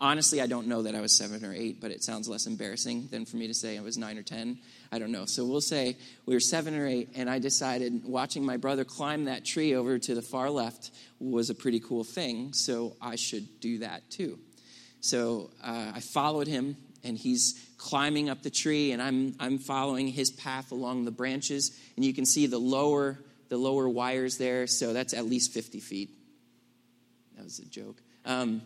honestly, 0.05 0.43
I 0.43 0.47
don't 0.47 0.67
know 0.67 0.83
that 0.83 0.95
I 0.95 1.01
was 1.01 1.17
seven 1.17 1.45
or 1.45 1.53
eight, 1.55 1.81
but 1.81 1.91
it 1.91 2.05
sounds 2.05 2.29
less 2.29 2.47
embarrassing 2.47 3.09
than 3.11 3.25
for 3.25 3.39
me 3.39 3.47
to 3.47 3.55
say 3.55 3.79
I 3.79 3.81
was 3.81 3.97
nine 3.97 4.19
or 4.19 4.23
ten. 4.23 4.59
I 4.93 4.99
don't 4.99 5.11
know. 5.11 5.25
So 5.25 5.47
we'll 5.47 5.63
say 5.63 5.97
we 6.27 6.35
were 6.35 6.41
seven 6.41 6.79
or 6.79 6.87
eight, 6.87 7.09
and 7.17 7.29
I 7.29 7.39
decided 7.39 8.05
watching 8.05 8.45
my 8.45 8.59
brother 8.59 8.85
climb 8.85 9.25
that 9.25 9.47
tree 9.47 9.75
over 9.75 9.99
to 9.99 10.15
the 10.15 10.21
far 10.21 10.51
left 10.51 10.91
was 11.19 11.49
a 11.49 11.55
pretty 11.55 11.81
cool 11.81 12.05
thing, 12.05 12.53
so 12.53 12.97
I 13.01 13.17
should 13.17 13.61
do 13.61 13.79
that 13.79 14.11
too. 14.11 14.39
So 15.01 15.51
uh, 15.63 15.93
I 15.95 16.01
followed 16.01 16.49
him, 16.49 16.77
and 17.03 17.17
he's 17.17 17.59
climbing 17.79 18.29
up 18.29 18.43
the 18.43 18.51
tree, 18.51 18.93
and 18.93 19.01
I'm, 19.01 19.35
I'm 19.41 19.59
following 19.59 20.09
his 20.09 20.31
path 20.31 20.71
along 20.71 21.07
the 21.07 21.13
branches, 21.13 21.79
and 21.97 22.05
you 22.05 22.13
can 22.13 22.27
see 22.27 22.47
the 22.47 22.59
lower, 22.59 23.19
the 23.49 23.57
lower 23.57 23.89
wires 23.89 24.37
there, 24.37 24.67
so 24.67 24.93
that's 24.93 25.15
at 25.15 25.25
least 25.25 25.53
50 25.53 25.81
feet. 25.81 26.11
That 27.37 27.45
was 27.45 27.59
a 27.59 27.67
joke. 27.67 27.97
Um, 28.27 28.63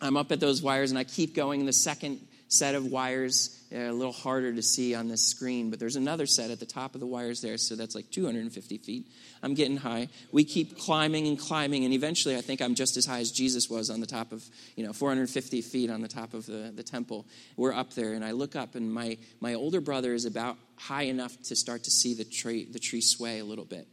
I'm 0.00 0.16
up 0.16 0.32
at 0.32 0.40
those 0.40 0.62
wires, 0.62 0.90
and 0.90 0.98
I 0.98 1.04
keep 1.04 1.34
going. 1.34 1.66
The 1.66 1.72
second 1.72 2.20
set 2.48 2.74
of 2.74 2.86
wires 2.86 3.60
a 3.72 3.92
little 3.92 4.12
harder 4.12 4.52
to 4.52 4.62
see 4.62 4.94
on 4.94 5.06
this 5.06 5.22
screen, 5.22 5.70
but 5.70 5.78
there's 5.78 5.94
another 5.94 6.26
set 6.26 6.50
at 6.50 6.58
the 6.58 6.66
top 6.66 6.94
of 6.94 7.00
the 7.00 7.06
wires 7.06 7.40
there, 7.40 7.56
so 7.56 7.76
that's 7.76 7.94
like 7.94 8.10
250 8.10 8.78
feet. 8.78 9.06
I'm 9.42 9.54
getting 9.54 9.76
high. 9.76 10.08
We 10.32 10.42
keep 10.42 10.76
climbing 10.76 11.28
and 11.28 11.38
climbing, 11.38 11.84
and 11.84 11.94
eventually 11.94 12.36
I 12.36 12.40
think 12.40 12.60
I'm 12.60 12.74
just 12.74 12.96
as 12.96 13.06
high 13.06 13.20
as 13.20 13.30
Jesus 13.30 13.70
was 13.70 13.88
on 13.88 14.00
the 14.00 14.06
top 14.06 14.32
of, 14.32 14.44
you 14.74 14.84
know, 14.84 14.92
450 14.92 15.62
feet 15.62 15.90
on 15.90 16.02
the 16.02 16.08
top 16.08 16.34
of 16.34 16.46
the, 16.46 16.72
the 16.74 16.82
temple. 16.82 17.26
We're 17.56 17.72
up 17.72 17.94
there, 17.94 18.14
and 18.14 18.24
I 18.24 18.32
look 18.32 18.56
up, 18.56 18.74
and 18.74 18.92
my, 18.92 19.18
my 19.38 19.54
older 19.54 19.80
brother 19.80 20.14
is 20.14 20.24
about 20.24 20.56
high 20.76 21.04
enough 21.04 21.40
to 21.44 21.54
start 21.54 21.84
to 21.84 21.90
see 21.90 22.14
the 22.14 22.24
tree, 22.24 22.64
the 22.64 22.80
tree 22.80 23.02
sway 23.02 23.38
a 23.38 23.44
little 23.44 23.64
bit. 23.64 23.86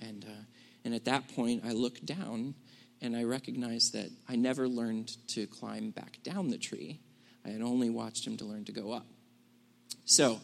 And, 0.00 0.24
uh, 0.24 0.42
and 0.84 0.94
at 0.94 1.06
that 1.06 1.34
point, 1.34 1.64
I 1.66 1.72
look 1.72 2.00
down, 2.04 2.54
and 3.00 3.16
I 3.16 3.24
recognized 3.24 3.92
that 3.92 4.10
I 4.28 4.36
never 4.36 4.68
learned 4.68 5.16
to 5.28 5.46
climb 5.46 5.90
back 5.90 6.18
down 6.22 6.48
the 6.48 6.58
tree 6.58 7.00
I 7.48 7.52
had 7.52 7.62
only 7.62 7.90
watched 7.90 8.26
him 8.26 8.36
to 8.38 8.44
learn 8.44 8.64
to 8.66 8.72
go 8.72 8.92
up. 8.92 9.06
So 10.04 10.40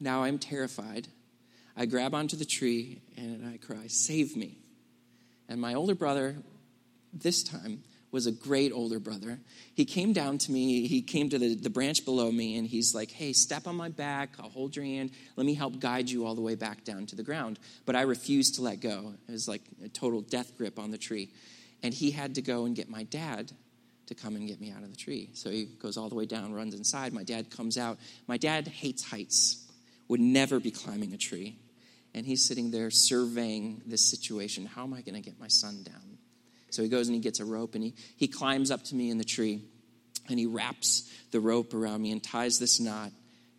now 0.00 0.24
I'm 0.24 0.38
terrified. 0.38 1.08
I 1.76 1.86
grab 1.86 2.14
onto 2.14 2.36
the 2.36 2.44
tree 2.44 3.02
and 3.16 3.46
I 3.46 3.58
cry, 3.58 3.86
Save 3.86 4.36
me. 4.36 4.58
And 5.48 5.60
my 5.60 5.74
older 5.74 5.94
brother, 5.94 6.36
this 7.12 7.42
time, 7.42 7.82
was 8.10 8.26
a 8.26 8.32
great 8.32 8.72
older 8.72 8.98
brother. 8.98 9.38
He 9.74 9.86
came 9.86 10.12
down 10.12 10.36
to 10.38 10.52
me, 10.52 10.86
he 10.86 11.00
came 11.00 11.30
to 11.30 11.38
the, 11.38 11.54
the 11.54 11.70
branch 11.70 12.04
below 12.04 12.30
me, 12.30 12.58
and 12.58 12.66
he's 12.66 12.94
like, 12.94 13.10
Hey, 13.10 13.32
step 13.32 13.66
on 13.66 13.76
my 13.76 13.88
back, 13.88 14.34
I'll 14.38 14.50
hold 14.50 14.76
your 14.76 14.84
hand, 14.84 15.12
let 15.36 15.46
me 15.46 15.54
help 15.54 15.80
guide 15.80 16.10
you 16.10 16.26
all 16.26 16.34
the 16.34 16.42
way 16.42 16.54
back 16.54 16.84
down 16.84 17.06
to 17.06 17.16
the 17.16 17.22
ground. 17.22 17.58
But 17.86 17.96
I 17.96 18.02
refused 18.02 18.56
to 18.56 18.62
let 18.62 18.80
go. 18.80 19.14
It 19.28 19.32
was 19.32 19.48
like 19.48 19.62
a 19.84 19.88
total 19.88 20.20
death 20.20 20.56
grip 20.58 20.78
on 20.78 20.90
the 20.90 20.98
tree. 20.98 21.30
And 21.82 21.92
he 21.92 22.10
had 22.10 22.36
to 22.36 22.42
go 22.42 22.64
and 22.64 22.76
get 22.76 22.88
my 22.88 23.02
dad 23.04 23.52
to 24.06 24.14
come 24.14 24.36
and 24.36 24.46
get 24.46 24.60
me 24.60 24.70
out 24.70 24.82
of 24.82 24.90
the 24.90 24.96
tree. 24.96 25.30
So 25.34 25.50
he 25.50 25.64
goes 25.64 25.96
all 25.96 26.08
the 26.08 26.14
way 26.14 26.26
down, 26.26 26.52
runs 26.52 26.74
inside. 26.74 27.12
My 27.12 27.24
dad 27.24 27.50
comes 27.50 27.78
out. 27.78 27.98
My 28.26 28.36
dad 28.36 28.68
hates 28.68 29.04
heights, 29.04 29.66
would 30.08 30.20
never 30.20 30.60
be 30.60 30.70
climbing 30.70 31.12
a 31.12 31.18
tree. 31.18 31.58
And 32.14 32.26
he's 32.26 32.46
sitting 32.46 32.70
there 32.70 32.90
surveying 32.90 33.82
this 33.86 34.10
situation. 34.10 34.66
How 34.66 34.84
am 34.84 34.92
I 34.92 35.00
going 35.00 35.14
to 35.14 35.20
get 35.20 35.40
my 35.40 35.48
son 35.48 35.82
down? 35.82 36.18
So 36.70 36.82
he 36.82 36.88
goes 36.88 37.08
and 37.08 37.14
he 37.14 37.20
gets 37.20 37.40
a 37.40 37.44
rope 37.44 37.74
and 37.74 37.84
he, 37.84 37.94
he 38.16 38.28
climbs 38.28 38.70
up 38.70 38.82
to 38.84 38.94
me 38.94 39.10
in 39.10 39.18
the 39.18 39.24
tree 39.24 39.62
and 40.28 40.38
he 40.38 40.46
wraps 40.46 41.10
the 41.30 41.40
rope 41.40 41.74
around 41.74 42.02
me 42.02 42.12
and 42.12 42.22
ties 42.22 42.58
this 42.58 42.80
knot. 42.80 43.10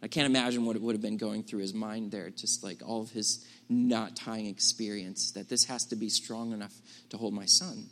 I 0.02 0.08
can't 0.08 0.26
imagine 0.26 0.66
what 0.66 0.76
it 0.76 0.82
would 0.82 0.96
have 0.96 1.02
been 1.02 1.18
going 1.18 1.44
through 1.44 1.62
his 1.62 1.74
mind 1.74 2.12
there, 2.12 2.30
just 2.30 2.64
like 2.64 2.82
all 2.86 3.02
of 3.02 3.12
his 3.12 3.46
knot 3.70 4.16
tying 4.16 4.48
experience, 4.48 5.32
that 5.32 5.48
this 5.48 5.66
has 5.66 5.86
to 5.86 5.96
be 5.96 6.10
strong 6.10 6.52
enough 6.52 6.74
to 7.10 7.18
hold 7.18 7.34
my 7.34 7.46
son. 7.46 7.88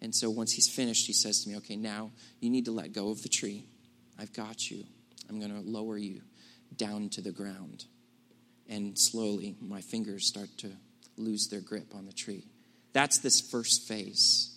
And 0.00 0.14
so 0.14 0.30
once 0.30 0.52
he's 0.52 0.68
finished, 0.68 1.06
he 1.06 1.12
says 1.12 1.42
to 1.42 1.50
me, 1.50 1.56
Okay, 1.56 1.76
now 1.76 2.10
you 2.40 2.50
need 2.50 2.66
to 2.66 2.72
let 2.72 2.92
go 2.92 3.10
of 3.10 3.22
the 3.22 3.28
tree. 3.28 3.64
I've 4.18 4.32
got 4.32 4.70
you. 4.70 4.84
I'm 5.28 5.38
going 5.38 5.52
to 5.52 5.68
lower 5.68 5.98
you 5.98 6.22
down 6.76 7.08
to 7.10 7.20
the 7.20 7.32
ground. 7.32 7.84
And 8.68 8.98
slowly, 8.98 9.56
my 9.60 9.80
fingers 9.80 10.26
start 10.26 10.48
to 10.58 10.70
lose 11.16 11.48
their 11.48 11.60
grip 11.60 11.94
on 11.94 12.06
the 12.06 12.12
tree. 12.12 12.44
That's 12.92 13.18
this 13.18 13.40
first 13.40 13.86
phase. 13.86 14.54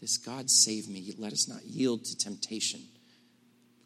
This 0.00 0.18
God 0.18 0.50
save 0.50 0.88
me, 0.88 1.14
let 1.18 1.32
us 1.32 1.48
not 1.48 1.64
yield 1.64 2.04
to 2.06 2.16
temptation. 2.16 2.80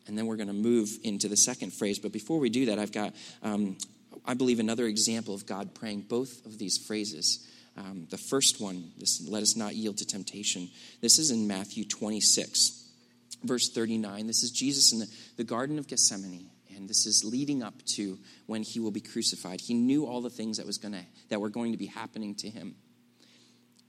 And 0.06 0.18
then 0.18 0.26
we're 0.26 0.36
going 0.36 0.48
to 0.48 0.52
move 0.52 0.90
into 1.04 1.28
the 1.28 1.36
second 1.36 1.72
phrase. 1.72 1.98
But 1.98 2.12
before 2.12 2.38
we 2.38 2.50
do 2.50 2.66
that, 2.66 2.78
I've 2.78 2.92
got, 2.92 3.14
um, 3.42 3.76
I 4.24 4.34
believe, 4.34 4.58
another 4.58 4.86
example 4.86 5.34
of 5.34 5.46
God 5.46 5.74
praying 5.74 6.02
both 6.02 6.44
of 6.46 6.58
these 6.58 6.78
phrases 6.78 7.46
um, 7.80 8.06
the 8.10 8.18
first 8.18 8.60
one, 8.60 8.92
this, 8.98 9.26
let 9.26 9.42
us 9.42 9.56
not 9.56 9.74
yield 9.74 9.98
to 9.98 10.06
temptation. 10.06 10.68
This 11.00 11.18
is 11.18 11.30
in 11.30 11.48
Matthew 11.48 11.84
26, 11.84 12.88
verse 13.44 13.70
39. 13.70 14.26
This 14.26 14.42
is 14.42 14.50
Jesus 14.50 14.92
in 14.92 14.98
the, 14.98 15.08
the 15.38 15.44
Garden 15.44 15.78
of 15.78 15.86
Gethsemane. 15.86 16.50
And 16.76 16.88
this 16.88 17.06
is 17.06 17.24
leading 17.24 17.62
up 17.62 17.74
to 17.94 18.18
when 18.46 18.62
he 18.62 18.80
will 18.80 18.90
be 18.90 19.00
crucified. 19.00 19.60
He 19.60 19.74
knew 19.74 20.06
all 20.06 20.20
the 20.20 20.30
things 20.30 20.58
that 20.58 20.66
was 20.66 20.78
gonna 20.78 21.04
that 21.28 21.40
were 21.40 21.48
going 21.48 21.72
to 21.72 21.78
be 21.78 21.86
happening 21.86 22.34
to 22.36 22.48
him. 22.48 22.74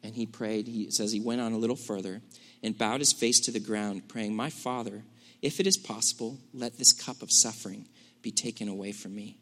And 0.03 0.15
he 0.15 0.25
prayed, 0.25 0.67
he 0.67 0.89
says 0.89 1.11
he 1.11 1.19
went 1.19 1.41
on 1.41 1.51
a 1.51 1.57
little 1.57 1.75
further 1.75 2.21
and 2.63 2.77
bowed 2.77 2.99
his 2.99 3.13
face 3.13 3.39
to 3.41 3.51
the 3.51 3.59
ground, 3.59 4.07
praying, 4.07 4.35
My 4.35 4.49
Father, 4.49 5.03
if 5.41 5.59
it 5.59 5.67
is 5.67 5.77
possible, 5.77 6.39
let 6.53 6.77
this 6.77 6.93
cup 6.93 7.21
of 7.21 7.31
suffering 7.31 7.87
be 8.21 8.31
taken 8.31 8.67
away 8.67 8.91
from 8.91 9.15
me. 9.15 9.40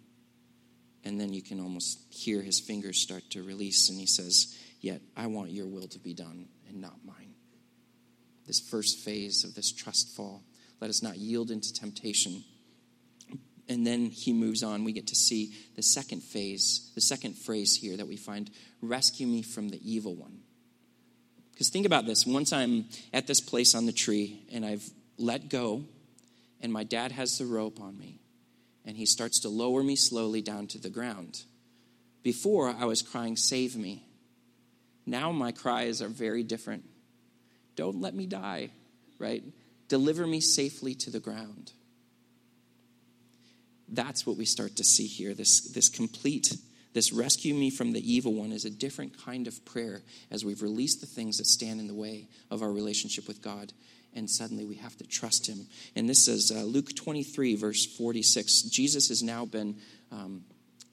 And 1.04 1.20
then 1.20 1.34
you 1.34 1.42
can 1.42 1.60
almost 1.60 2.00
hear 2.10 2.42
his 2.42 2.60
fingers 2.60 3.02
start 3.02 3.24
to 3.32 3.44
release, 3.44 3.90
and 3.90 4.00
he 4.00 4.06
says, 4.06 4.58
Yet 4.82 5.02
I 5.16 5.28
want 5.28 5.52
your 5.52 5.68
will 5.68 5.88
to 5.88 6.00
be 6.00 6.14
done 6.14 6.48
and 6.68 6.82
not 6.82 7.06
mine. 7.06 7.34
This 8.46 8.60
first 8.60 9.00
phase 9.00 9.44
of 9.44 9.56
this 9.56 9.72
trust 9.72 10.16
fall, 10.16 10.44
let 10.80 10.90
us 10.90 11.04
not 11.04 11.18
yield 11.18 11.52
into 11.52 11.74
temptation. 11.74 12.44
And 13.68 13.86
then 13.86 14.08
he 14.08 14.34
moves 14.34 14.64
on. 14.64 14.84
We 14.84 14.94
get 14.94 15.08
to 15.08 15.16
see 15.16 15.54
the 15.76 15.84
second 15.84 16.24
phase, 16.24 16.92
the 16.96 17.02
second 17.02 17.38
phrase 17.38 17.76
here 17.76 17.96
that 17.98 18.08
we 18.08 18.18
find 18.18 18.50
rescue 18.82 19.28
me 19.28 19.44
from 19.44 19.70
the 19.70 19.80
evil 19.84 20.16
one. 20.16 20.40
Because 21.52 21.70
think 21.70 21.86
about 21.86 22.06
this 22.06 22.26
once 22.26 22.52
I'm 22.52 22.86
at 23.14 23.28
this 23.28 23.42
place 23.42 23.76
on 23.76 23.86
the 23.86 23.92
tree 23.92 24.44
and 24.52 24.66
I've 24.66 24.90
let 25.18 25.50
go, 25.50 25.84
and 26.62 26.74
my 26.74 26.84
dad 26.84 27.12
has 27.12 27.38
the 27.38 27.46
rope 27.46 27.80
on 27.80 27.98
me, 27.98 28.20
and 28.90 28.98
he 28.98 29.06
starts 29.06 29.42
to 29.42 29.50
lower 29.50 29.84
me 29.84 29.96
slowly 29.96 30.42
down 30.42 30.66
to 30.66 30.80
the 30.80 30.90
ground. 30.90 31.44
Before, 32.24 32.70
I 32.70 32.86
was 32.86 33.04
crying, 33.04 33.38
Save 33.38 33.76
me. 33.76 34.04
Now, 35.06 35.32
my 35.32 35.52
cries 35.52 36.02
are 36.02 36.08
very 36.08 36.42
different. 36.42 36.86
Don't 37.76 38.02
let 38.02 38.16
me 38.16 38.26
die, 38.26 38.72
right? 39.20 39.44
Deliver 39.90 40.26
me 40.26 40.42
safely 40.42 40.96
to 40.96 41.12
the 41.12 41.20
ground. 41.20 41.72
That's 43.88 44.26
what 44.26 44.38
we 44.38 44.46
start 44.46 44.76
to 44.78 44.84
see 44.84 45.06
here 45.06 45.36
this, 45.36 45.72
this 45.72 45.88
complete 45.88 46.52
this 46.94 47.14
rescue 47.14 47.54
me 47.54 47.70
from 47.70 47.92
the 47.92 48.14
evil 48.14 48.34
one 48.34 48.52
is 48.52 48.66
a 48.66 48.70
different 48.70 49.24
kind 49.24 49.48
of 49.48 49.64
prayer 49.64 50.02
as 50.32 50.44
we've 50.44 50.64
released 50.64 51.02
the 51.02 51.08
things 51.08 51.38
that 51.38 51.46
stand 51.46 51.80
in 51.80 51.88
the 51.88 51.94
way 51.94 52.28
of 52.50 52.64
our 52.64 52.72
relationship 52.72 53.28
with 53.28 53.44
God. 53.44 53.72
And 54.16 54.30
suddenly 54.30 54.66
we 54.66 54.76
have 54.76 54.98
to 54.98 55.08
trust 55.08 55.48
him. 55.48 55.68
And 55.96 56.10
this 56.10 56.28
is 56.28 56.52
uh, 56.52 56.64
Luke 56.64 56.96
23, 56.96 57.56
verse 57.56 57.86
46. 57.86 58.64
Jesus 58.64 59.10
has 59.10 59.22
now 59.22 59.46
been 59.46 59.78
um, 60.12 60.44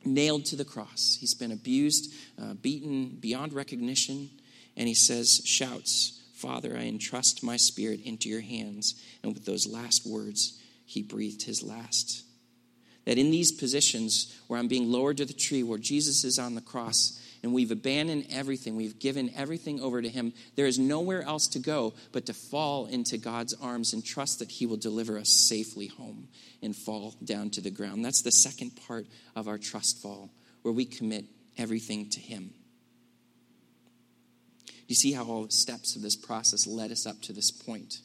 nailed 0.04 0.44
to 0.46 0.56
the 0.56 0.64
cross. 0.64 1.16
He's 1.18 1.34
been 1.34 1.52
abused, 1.52 2.12
uh, 2.40 2.54
beaten 2.54 3.16
beyond 3.20 3.52
recognition. 3.52 4.30
And 4.76 4.86
he 4.86 4.94
says, 4.94 5.40
shouts, 5.44 6.22
Father, 6.34 6.76
I 6.76 6.82
entrust 6.82 7.42
my 7.42 7.56
spirit 7.56 8.00
into 8.04 8.28
your 8.28 8.42
hands. 8.42 9.02
And 9.22 9.32
with 9.32 9.46
those 9.46 9.66
last 9.66 10.06
words, 10.06 10.60
he 10.84 11.02
breathed 11.02 11.42
his 11.42 11.62
last. 11.62 12.22
That 13.06 13.18
in 13.18 13.30
these 13.30 13.52
positions 13.52 14.36
where 14.46 14.58
I'm 14.58 14.68
being 14.68 14.90
lowered 14.90 15.16
to 15.18 15.24
the 15.24 15.32
tree, 15.32 15.62
where 15.62 15.78
Jesus 15.78 16.24
is 16.24 16.38
on 16.38 16.54
the 16.54 16.60
cross, 16.60 17.20
and 17.46 17.54
we've 17.54 17.70
abandoned 17.70 18.26
everything, 18.28 18.74
we've 18.74 18.98
given 18.98 19.30
everything 19.36 19.80
over 19.80 20.02
to 20.02 20.08
Him, 20.08 20.32
there 20.56 20.66
is 20.66 20.80
nowhere 20.80 21.22
else 21.22 21.46
to 21.46 21.60
go 21.60 21.94
but 22.10 22.26
to 22.26 22.34
fall 22.34 22.86
into 22.86 23.18
God's 23.18 23.54
arms 23.54 23.92
and 23.92 24.04
trust 24.04 24.40
that 24.40 24.50
He 24.50 24.66
will 24.66 24.76
deliver 24.76 25.16
us 25.16 25.30
safely 25.30 25.86
home 25.86 26.26
and 26.60 26.74
fall 26.74 27.14
down 27.24 27.50
to 27.50 27.60
the 27.60 27.70
ground. 27.70 28.04
That's 28.04 28.22
the 28.22 28.32
second 28.32 28.72
part 28.88 29.06
of 29.36 29.46
our 29.46 29.58
trust 29.58 30.02
fall, 30.02 30.32
where 30.62 30.74
we 30.74 30.86
commit 30.86 31.26
everything 31.56 32.10
to 32.10 32.20
Him. 32.20 32.50
You 34.88 34.96
see 34.96 35.12
how 35.12 35.26
all 35.26 35.44
the 35.44 35.52
steps 35.52 35.94
of 35.94 36.02
this 36.02 36.16
process 36.16 36.66
led 36.66 36.90
us 36.90 37.06
up 37.06 37.22
to 37.22 37.32
this 37.32 37.52
point? 37.52 38.00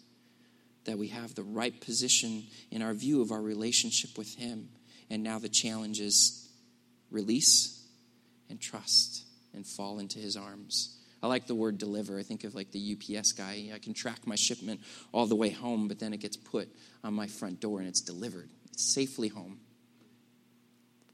That 0.86 1.00
we 1.00 1.08
have 1.08 1.34
the 1.34 1.42
right 1.42 1.82
position 1.82 2.44
in 2.70 2.84
our 2.84 2.94
view 2.94 3.24
of 3.24 3.32
our 3.32 3.42
relationship 3.42 4.20
with 4.20 4.36
Him 4.36 4.70
and 5.10 5.24
now 5.24 5.40
the 5.40 5.50
challenge 5.50 6.00
is 6.00 6.48
release 7.10 7.84
and 8.52 8.62
trust 8.62 9.26
and 9.54 9.66
fall 9.66 10.00
into 10.00 10.20
his 10.20 10.38
arms. 10.38 10.98
I 11.24 11.28
like 11.28 11.46
the 11.46 11.56
word 11.56 11.78
deliver. 11.78 12.18
I 12.18 12.24
think 12.24 12.44
of 12.44 12.56
like 12.56 12.72
the 12.72 12.98
UPS 12.98 13.34
guy. 13.34 13.70
I 13.74 13.80
can 13.80 13.94
track 13.94 14.26
my 14.26 14.36
shipment 14.36 14.82
all 15.12 15.28
the 15.28 15.36
way 15.36 15.50
home, 15.50 15.88
but 15.88 16.00
then 16.00 16.14
it 16.14 16.20
gets 16.20 16.38
put 16.38 16.68
on 17.04 17.14
my 17.14 17.28
front 17.28 17.60
door 17.60 17.80
and 17.80 17.88
it's 17.88 18.02
delivered. 18.02 18.50
It's 18.72 18.94
safely 18.94 19.28
home. 19.28 19.60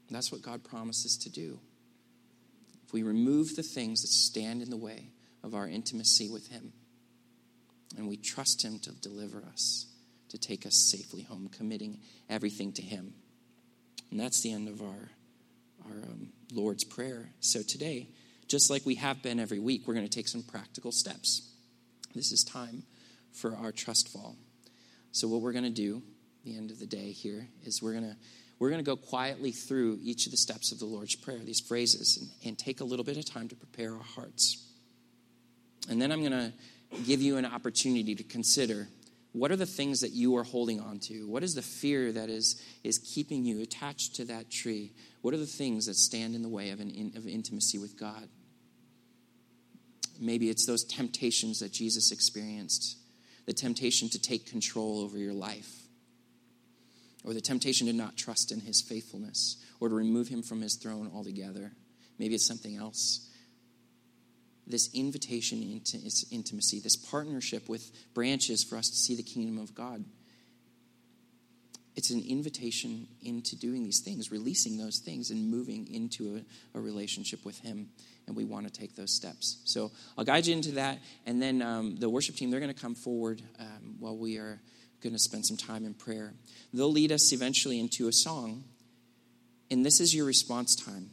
And 0.08 0.16
that's 0.16 0.32
what 0.32 0.40
God 0.40 0.64
promises 0.64 1.18
to 1.18 1.30
do. 1.30 1.60
If 2.86 2.94
we 2.94 3.02
remove 3.02 3.54
the 3.54 3.62
things 3.62 4.00
that 4.00 4.08
stand 4.08 4.62
in 4.62 4.70
the 4.70 4.76
way 4.76 5.10
of 5.44 5.54
our 5.54 5.68
intimacy 5.68 6.30
with 6.30 6.48
Him, 6.48 6.72
and 7.98 8.08
we 8.08 8.16
trust 8.16 8.64
Him 8.64 8.78
to 8.80 8.92
deliver 8.92 9.44
us, 9.52 9.86
to 10.30 10.38
take 10.38 10.64
us 10.64 10.74
safely 10.90 11.22
home, 11.22 11.50
committing 11.52 11.98
everything 12.30 12.72
to 12.72 12.82
Him. 12.82 13.12
And 14.10 14.18
that's 14.18 14.40
the 14.40 14.52
end 14.52 14.68
of 14.68 14.80
our, 14.80 15.10
our 15.84 15.96
um, 16.04 16.32
Lord's 16.50 16.84
Prayer. 16.84 17.28
So 17.40 17.60
today, 17.62 18.08
just 18.48 18.70
like 18.70 18.84
we 18.84 18.96
have 18.96 19.22
been 19.22 19.38
every 19.38 19.58
week, 19.58 19.86
we're 19.86 19.94
going 19.94 20.06
to 20.06 20.12
take 20.12 20.28
some 20.28 20.42
practical 20.42 20.90
steps. 20.90 21.52
This 22.14 22.32
is 22.32 22.42
time 22.42 22.82
for 23.32 23.54
our 23.54 23.72
trust 23.72 24.08
fall. 24.08 24.36
So 25.12 25.28
what 25.28 25.40
we're 25.40 25.52
going 25.52 25.64
to 25.64 25.70
do 25.70 26.02
the 26.44 26.56
end 26.56 26.70
of 26.70 26.78
the 26.78 26.86
day 26.86 27.12
here 27.12 27.48
is 27.64 27.82
we're 27.82 27.92
going 27.92 28.10
to 28.10 28.16
we're 28.58 28.70
going 28.70 28.84
to 28.84 28.90
go 28.90 28.96
quietly 28.96 29.52
through 29.52 30.00
each 30.02 30.26
of 30.26 30.32
the 30.32 30.36
steps 30.36 30.72
of 30.72 30.80
the 30.80 30.84
Lord's 30.84 31.14
Prayer, 31.14 31.38
these 31.38 31.60
phrases, 31.60 32.16
and, 32.16 32.48
and 32.48 32.58
take 32.58 32.80
a 32.80 32.84
little 32.84 33.04
bit 33.04 33.16
of 33.16 33.24
time 33.24 33.46
to 33.48 33.54
prepare 33.54 33.94
our 33.94 34.02
hearts. 34.02 34.66
And 35.88 36.02
then 36.02 36.10
I'm 36.10 36.20
going 36.20 36.32
to 36.32 36.52
give 37.04 37.22
you 37.22 37.36
an 37.36 37.44
opportunity 37.44 38.16
to 38.16 38.24
consider 38.24 38.88
what 39.32 39.52
are 39.52 39.56
the 39.56 39.66
things 39.66 40.00
that 40.00 40.10
you 40.10 40.36
are 40.36 40.42
holding 40.42 40.80
on 40.80 40.98
to? 41.00 41.28
What 41.28 41.44
is 41.44 41.54
the 41.54 41.62
fear 41.62 42.10
that 42.12 42.28
is, 42.28 42.60
is 42.82 42.98
keeping 42.98 43.44
you 43.44 43.62
attached 43.62 44.16
to 44.16 44.24
that 44.24 44.50
tree? 44.50 44.92
What 45.22 45.34
are 45.34 45.38
the 45.38 45.46
things 45.46 45.86
that 45.86 45.94
stand 45.94 46.34
in 46.34 46.42
the 46.42 46.48
way 46.48 46.70
of, 46.70 46.80
an, 46.80 47.12
of 47.14 47.28
intimacy 47.28 47.78
with 47.78 47.98
God? 47.98 48.28
Maybe 50.18 50.50
it's 50.50 50.66
those 50.66 50.84
temptations 50.84 51.60
that 51.60 51.72
Jesus 51.72 52.10
experienced 52.10 52.96
the 53.46 53.52
temptation 53.52 54.08
to 54.10 54.20
take 54.20 54.46
control 54.46 55.00
over 55.00 55.16
your 55.16 55.32
life, 55.32 55.82
or 57.24 57.32
the 57.32 57.40
temptation 57.40 57.86
to 57.86 57.92
not 57.92 58.16
trust 58.16 58.52
in 58.52 58.60
his 58.60 58.82
faithfulness, 58.82 59.56
or 59.80 59.88
to 59.88 59.94
remove 59.94 60.28
him 60.28 60.42
from 60.42 60.60
his 60.60 60.76
throne 60.76 61.10
altogether. 61.14 61.72
Maybe 62.18 62.34
it's 62.34 62.46
something 62.46 62.76
else 62.76 63.28
this 64.68 64.90
invitation 64.94 65.62
into 65.62 65.98
intimacy, 66.30 66.78
this 66.78 66.96
partnership 66.96 67.68
with 67.68 67.90
branches 68.14 68.62
for 68.62 68.76
us 68.76 68.90
to 68.90 68.96
see 68.96 69.16
the 69.16 69.22
kingdom 69.22 69.58
of 69.58 69.74
God. 69.74 70.04
It's 71.96 72.10
an 72.10 72.22
invitation 72.28 73.08
into 73.22 73.56
doing 73.56 73.82
these 73.82 74.00
things, 74.00 74.30
releasing 74.30 74.76
those 74.76 74.98
things, 74.98 75.30
and 75.30 75.50
moving 75.50 75.92
into 75.92 76.36
a, 76.74 76.78
a 76.78 76.80
relationship 76.80 77.44
with 77.44 77.58
Him. 77.60 77.88
And 78.28 78.36
we 78.36 78.44
want 78.44 78.66
to 78.66 78.80
take 78.80 78.94
those 78.94 79.10
steps. 79.10 79.62
So 79.64 79.90
I'll 80.16 80.24
guide 80.24 80.46
you 80.46 80.54
into 80.54 80.72
that. 80.72 80.98
And 81.24 81.40
then 81.40 81.62
um, 81.62 81.96
the 81.96 82.10
worship 82.10 82.36
team, 82.36 82.50
they're 82.50 82.60
going 82.60 82.72
to 82.72 82.80
come 82.80 82.94
forward 82.94 83.42
um, 83.58 83.96
while 83.98 84.16
we 84.16 84.36
are 84.36 84.60
going 85.02 85.14
to 85.14 85.18
spend 85.18 85.46
some 85.46 85.56
time 85.56 85.86
in 85.86 85.94
prayer. 85.94 86.34
They'll 86.74 86.92
lead 86.92 87.10
us 87.10 87.32
eventually 87.32 87.80
into 87.80 88.06
a 88.06 88.12
song. 88.12 88.64
And 89.70 89.84
this 89.84 89.98
is 89.98 90.14
your 90.14 90.26
response 90.26 90.76
time. 90.76 91.08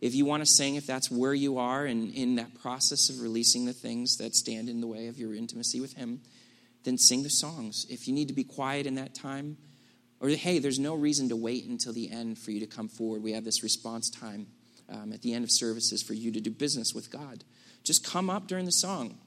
If 0.00 0.14
you 0.14 0.24
want 0.24 0.40
to 0.40 0.46
sing, 0.46 0.76
if 0.76 0.86
that's 0.86 1.10
where 1.10 1.34
you 1.34 1.58
are 1.58 1.84
and 1.84 2.10
in 2.14 2.36
that 2.36 2.54
process 2.62 3.10
of 3.10 3.20
releasing 3.20 3.66
the 3.66 3.72
things 3.74 4.16
that 4.16 4.34
stand 4.34 4.70
in 4.70 4.80
the 4.80 4.86
way 4.86 5.08
of 5.08 5.18
your 5.18 5.34
intimacy 5.34 5.82
with 5.82 5.92
Him, 5.94 6.22
then 6.84 6.96
sing 6.96 7.22
the 7.22 7.30
songs. 7.30 7.86
If 7.90 8.08
you 8.08 8.14
need 8.14 8.28
to 8.28 8.34
be 8.34 8.44
quiet 8.44 8.86
in 8.86 8.94
that 8.94 9.14
time, 9.14 9.58
or 10.20 10.30
hey, 10.30 10.58
there's 10.58 10.78
no 10.78 10.94
reason 10.94 11.28
to 11.28 11.36
wait 11.36 11.66
until 11.66 11.92
the 11.92 12.10
end 12.10 12.38
for 12.38 12.52
you 12.52 12.60
to 12.60 12.66
come 12.66 12.88
forward. 12.88 13.22
We 13.22 13.32
have 13.32 13.44
this 13.44 13.62
response 13.62 14.08
time 14.08 14.46
um, 14.88 15.12
at 15.12 15.22
the 15.22 15.32
end 15.32 15.44
of 15.44 15.50
services 15.50 16.02
for 16.02 16.14
you 16.14 16.30
to 16.32 16.40
do 16.40 16.50
business 16.50 16.94
with 16.94 17.10
God. 17.10 17.44
Just 17.82 18.04
come 18.04 18.30
up 18.30 18.46
during 18.46 18.64
the 18.64 18.72
song. 18.72 19.18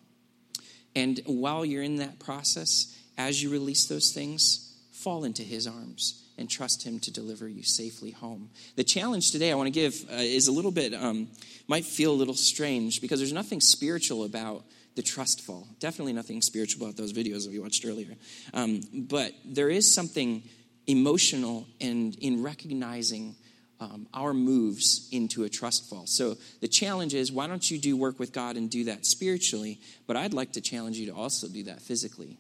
And 0.96 1.20
while 1.26 1.64
you're 1.64 1.84
in 1.84 1.98
that 1.98 2.20
process, 2.20 2.98
as 3.18 3.42
you 3.42 3.50
release 3.50 3.86
those 3.86 4.12
things, 4.12 4.76
fall 4.92 5.24
into 5.24 5.44
His 5.44 5.68
arms 5.68 6.24
and 6.38 6.50
trust 6.50 6.84
Him 6.84 7.00
to 7.02 7.12
deliver 7.12 7.48
you 7.48 7.64
safely 7.64 8.12
home. 8.12 8.50
The 8.76 8.84
challenge 8.84 9.32
today 9.32 9.52
I 9.52 9.56
want 9.56 9.68
to 9.68 9.72
give 9.72 10.06
uh, 10.12 10.16
is 10.16 10.48
a 10.48 10.52
little 10.52 10.72
bit, 10.72 10.94
um, 10.94 11.28
might 11.68 11.86
feel 11.86 12.12
a 12.12 12.14
little 12.14 12.34
strange 12.34 13.02
because 13.02 13.20
there's 13.20 13.34
nothing 13.34 13.62
spiritual 13.62 14.24
about 14.24 14.64
the 14.96 15.04
trust 15.04 15.42
fall. 15.42 15.68
Definitely 15.80 16.14
nothing 16.14 16.42
spiritual 16.42 16.84
about 16.84 16.98
those 16.98 17.14
videos 17.14 17.44
that 17.44 17.52
we 17.52 17.60
watched 17.60 17.86
earlier. 17.86 18.16
Um, 18.54 18.82
but 18.92 19.34
there 19.46 19.70
is 19.70 19.94
something 19.94 20.44
emotional 20.88 21.68
and 21.80 22.16
in 22.16 22.42
recognizing 22.42 23.36
um, 23.80 24.08
our 24.14 24.34
moves 24.34 25.08
into 25.12 25.44
a 25.44 25.50
trust 25.50 25.90
fall. 25.90 26.08
So 26.08 26.38
the 26.62 26.68
challenge 26.68 27.14
is 27.14 27.32
why 27.32 27.48
don't 27.48 27.70
you 27.70 27.78
do 27.78 27.96
work 27.96 28.20
with 28.20 28.34
God 28.34 28.58
and 28.58 28.70
do 28.70 28.86
that 28.86 29.06
spiritually? 29.06 29.80
But 30.08 30.18
I'd 30.18 30.34
like 30.34 30.54
to 30.54 30.62
challenge 30.62 30.98
you 30.98 31.08
to 31.08 31.14
also 31.14 31.48
do 31.48 31.64
that 31.64 31.82
physically 31.82 32.38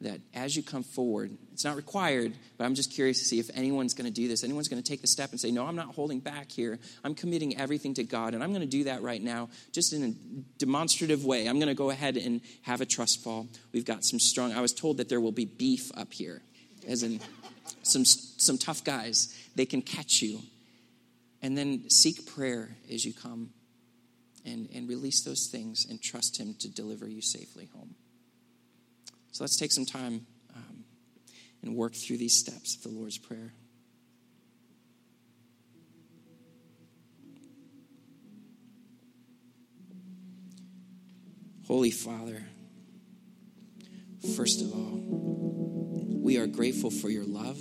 that 0.00 0.20
as 0.32 0.56
you 0.56 0.62
come 0.62 0.82
forward, 0.82 1.30
it's 1.52 1.64
not 1.64 1.76
required, 1.76 2.32
but 2.56 2.64
I'm 2.64 2.74
just 2.74 2.92
curious 2.92 3.18
to 3.18 3.24
see 3.24 3.40
if 3.40 3.50
anyone's 3.54 3.94
going 3.94 4.06
to 4.06 4.12
do 4.12 4.28
this. 4.28 4.44
Anyone's 4.44 4.68
going 4.68 4.80
to 4.80 4.88
take 4.88 5.00
the 5.00 5.08
step 5.08 5.30
and 5.32 5.40
say, 5.40 5.50
No, 5.50 5.66
I'm 5.66 5.74
not 5.74 5.94
holding 5.94 6.20
back 6.20 6.52
here. 6.52 6.78
I'm 7.02 7.14
committing 7.14 7.58
everything 7.58 7.94
to 7.94 8.04
God, 8.04 8.34
and 8.34 8.42
I'm 8.42 8.50
going 8.50 8.62
to 8.62 8.66
do 8.66 8.84
that 8.84 9.02
right 9.02 9.22
now, 9.22 9.48
just 9.72 9.92
in 9.92 10.04
a 10.04 10.12
demonstrative 10.58 11.24
way. 11.24 11.48
I'm 11.48 11.58
going 11.58 11.68
to 11.68 11.74
go 11.74 11.90
ahead 11.90 12.16
and 12.16 12.40
have 12.62 12.80
a 12.80 12.86
trust 12.86 13.22
fall. 13.22 13.48
We've 13.72 13.84
got 13.84 14.04
some 14.04 14.20
strong, 14.20 14.52
I 14.52 14.60
was 14.60 14.72
told 14.72 14.98
that 14.98 15.08
there 15.08 15.20
will 15.20 15.32
be 15.32 15.46
beef 15.46 15.90
up 15.96 16.12
here, 16.12 16.42
as 16.86 17.02
in 17.02 17.20
some, 17.82 18.04
some 18.04 18.56
tough 18.56 18.84
guys. 18.84 19.34
They 19.56 19.66
can 19.66 19.82
catch 19.82 20.22
you. 20.22 20.40
And 21.40 21.56
then 21.56 21.88
seek 21.88 22.26
prayer 22.26 22.76
as 22.92 23.04
you 23.04 23.12
come. 23.12 23.50
and, 24.44 24.68
and 24.74 24.88
release 24.88 25.22
those 25.22 25.48
things 25.50 25.86
and 25.88 26.00
trust 26.02 26.38
Him 26.38 26.54
to 26.60 26.68
deliver 26.68 27.08
you 27.08 27.20
safely 27.20 27.68
home. 27.74 27.94
So 29.32 29.44
let's 29.44 29.56
take 29.56 29.72
some 29.72 29.84
time 29.84 30.26
um, 30.56 30.84
and 31.62 31.74
work 31.76 31.94
through 31.94 32.18
these 32.18 32.38
steps 32.38 32.76
of 32.76 32.82
the 32.82 32.88
Lord's 32.88 33.18
Prayer. 33.18 33.52
Holy 41.66 41.90
Father, 41.90 42.46
first 44.34 44.62
of 44.62 44.72
all, 44.72 45.02
we 46.22 46.38
are 46.38 46.46
grateful 46.46 46.90
for 46.90 47.10
your 47.10 47.26
love. 47.26 47.58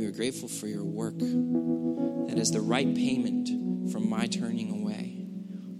We 0.00 0.06
are 0.06 0.12
grateful 0.12 0.48
for 0.48 0.66
your 0.66 0.82
work 0.82 1.18
that 1.18 2.38
is 2.38 2.50
the 2.50 2.62
right 2.62 2.86
payment 2.94 3.92
from 3.92 4.08
my 4.08 4.28
turning 4.28 4.70
away. 4.70 5.26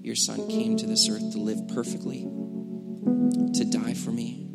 Your 0.02 0.14
Son 0.14 0.46
came 0.46 0.76
to 0.76 0.86
this 0.86 1.08
earth 1.08 1.32
to 1.32 1.38
live 1.38 1.66
perfectly, 1.68 2.24
to 3.54 3.64
die 3.64 3.94
for 3.94 4.10
me, 4.10 4.46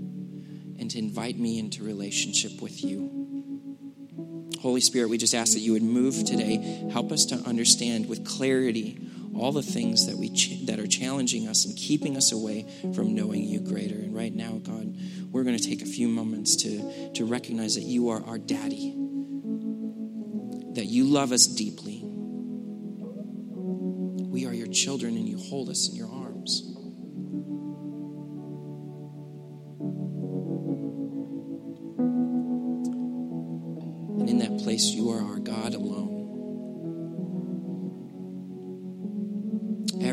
and 0.78 0.92
to 0.92 1.00
invite 1.00 1.40
me 1.40 1.58
into 1.58 1.84
relationship 1.84 2.62
with 2.62 2.84
you. 2.84 4.46
Holy 4.62 4.82
Spirit, 4.82 5.10
we 5.10 5.18
just 5.18 5.34
ask 5.34 5.54
that 5.54 5.62
you 5.62 5.72
would 5.72 5.82
move 5.82 6.26
today. 6.26 6.88
Help 6.92 7.12
us 7.12 7.26
to 7.26 7.36
understand 7.38 8.08
with 8.08 8.24
clarity 8.24 9.00
all 9.36 9.52
the 9.52 9.64
things 9.64 10.06
that 10.06 10.16
we 10.16 10.30
ch- 10.30 10.64
that 10.68 10.80
are 10.80 10.86
challenging 10.86 11.48
us 11.48 11.66
and 11.66 11.76
keeping 11.76 12.16
us 12.18 12.32
away 12.32 12.68
from 12.94 13.16
knowing 13.16 13.42
you 13.42 13.62
greater. 13.62 13.96
And 13.96 14.16
right 14.16 14.32
now, 14.32 14.60
God, 14.62 14.96
we're 15.32 15.44
going 15.44 15.58
to 15.58 15.68
take 15.68 15.82
a 15.82 15.88
few 15.88 16.08
moments 16.08 16.56
to 16.58 17.12
to 17.16 17.26
recognize 17.26 17.74
that 17.74 17.82
you 17.82 18.10
are 18.10 18.24
our 18.26 18.38
daddy. 18.38 19.05
That 20.76 20.86
you 20.86 21.06
love 21.06 21.32
us 21.32 21.48
deeply. 21.48 22.02
We 24.30 24.46
are 24.46 24.54
your 24.54 24.68
children 24.68 25.16
and 25.16 25.28
you 25.28 25.38
hold 25.38 25.70
us 25.70 25.90
in 25.90 25.96
your 25.96 26.10
arms. 26.10 26.62
And 34.20 34.30
in 34.30 34.40
that 34.40 34.62
place, 34.64 34.86
you 34.86 35.10
are 35.10 35.22
our 35.22 35.40
God 35.40 35.74
alone. 35.74 36.16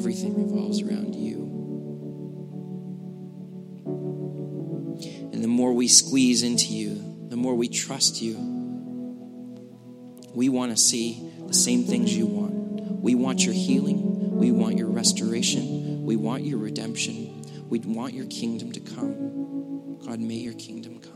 everything 0.02 0.34
revolves 0.34 0.82
around 0.82 1.14
you. 1.14 1.36
And 5.32 5.44
the 5.44 5.48
more 5.48 5.72
we 5.72 5.86
squeeze 5.86 6.42
into 6.42 6.72
you, 6.72 7.26
the 7.28 7.36
more 7.36 7.54
we 7.54 7.68
trust 7.68 8.20
you, 8.20 8.61
we 10.34 10.48
want 10.48 10.72
to 10.72 10.76
see 10.76 11.30
the 11.46 11.54
same 11.54 11.84
things 11.84 12.16
you 12.16 12.26
want. 12.26 12.52
We 13.02 13.14
want 13.14 13.44
your 13.44 13.54
healing, 13.54 14.36
we 14.36 14.50
want 14.52 14.78
your 14.78 14.88
restoration, 14.88 16.04
we 16.04 16.16
want 16.16 16.44
your 16.44 16.58
redemption, 16.58 17.42
we 17.68 17.80
want 17.80 18.14
your 18.14 18.26
kingdom 18.26 18.72
to 18.72 18.80
come. 18.80 19.98
God, 20.04 20.20
may 20.20 20.34
your 20.36 20.54
kingdom 20.54 21.00
come. 21.00 21.12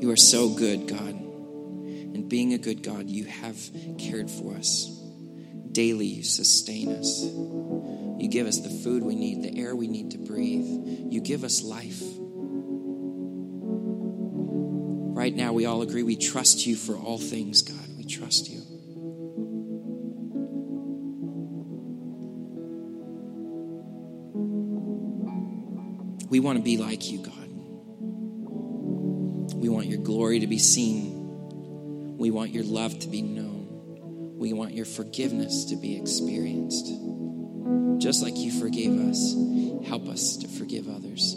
You 0.00 0.10
are 0.10 0.16
so 0.16 0.50
good, 0.50 0.86
God. 0.86 1.14
And 1.14 2.28
being 2.28 2.52
a 2.52 2.58
good 2.58 2.82
God, 2.82 3.08
you 3.08 3.24
have 3.24 3.58
cared 3.98 4.30
for 4.30 4.54
us. 4.54 4.90
Daily, 5.72 6.06
you 6.06 6.22
sustain 6.22 6.90
us. 6.90 7.24
You 8.18 8.28
give 8.28 8.46
us 8.46 8.60
the 8.60 8.70
food 8.70 9.02
we 9.02 9.14
need, 9.14 9.42
the 9.42 9.58
air 9.58 9.74
we 9.74 9.88
need 9.88 10.12
to 10.12 10.18
breathe. 10.18 10.66
You 11.10 11.20
give 11.20 11.44
us 11.44 11.62
life. 11.62 12.02
Right 15.16 15.34
now, 15.34 15.52
we 15.52 15.66
all 15.66 15.82
agree 15.82 16.02
we 16.02 16.16
trust 16.16 16.66
you 16.66 16.76
for 16.76 16.96
all 16.96 17.18
things, 17.18 17.62
God. 17.62 17.88
We 17.96 18.04
trust 18.04 18.48
you. 18.50 18.60
We 26.28 26.40
want 26.40 26.58
to 26.58 26.64
be 26.64 26.78
like 26.78 27.10
you, 27.10 27.18
God. 27.18 27.34
We 29.54 29.68
want 29.68 29.86
your 29.86 30.00
glory 30.00 30.40
to 30.40 30.46
be 30.46 30.58
seen. 30.58 32.16
We 32.18 32.30
want 32.30 32.50
your 32.50 32.64
love 32.64 32.98
to 32.98 33.08
be 33.08 33.22
known. 33.22 34.34
We 34.36 34.52
want 34.52 34.74
your 34.74 34.84
forgiveness 34.84 35.66
to 35.66 35.76
be 35.76 35.96
experienced. 35.96 36.88
Just 38.04 38.22
like 38.22 38.36
you 38.36 38.52
forgave 38.52 39.00
us, 39.08 39.34
help 39.88 40.08
us 40.08 40.36
to 40.36 40.46
forgive 40.46 40.90
others. 40.90 41.36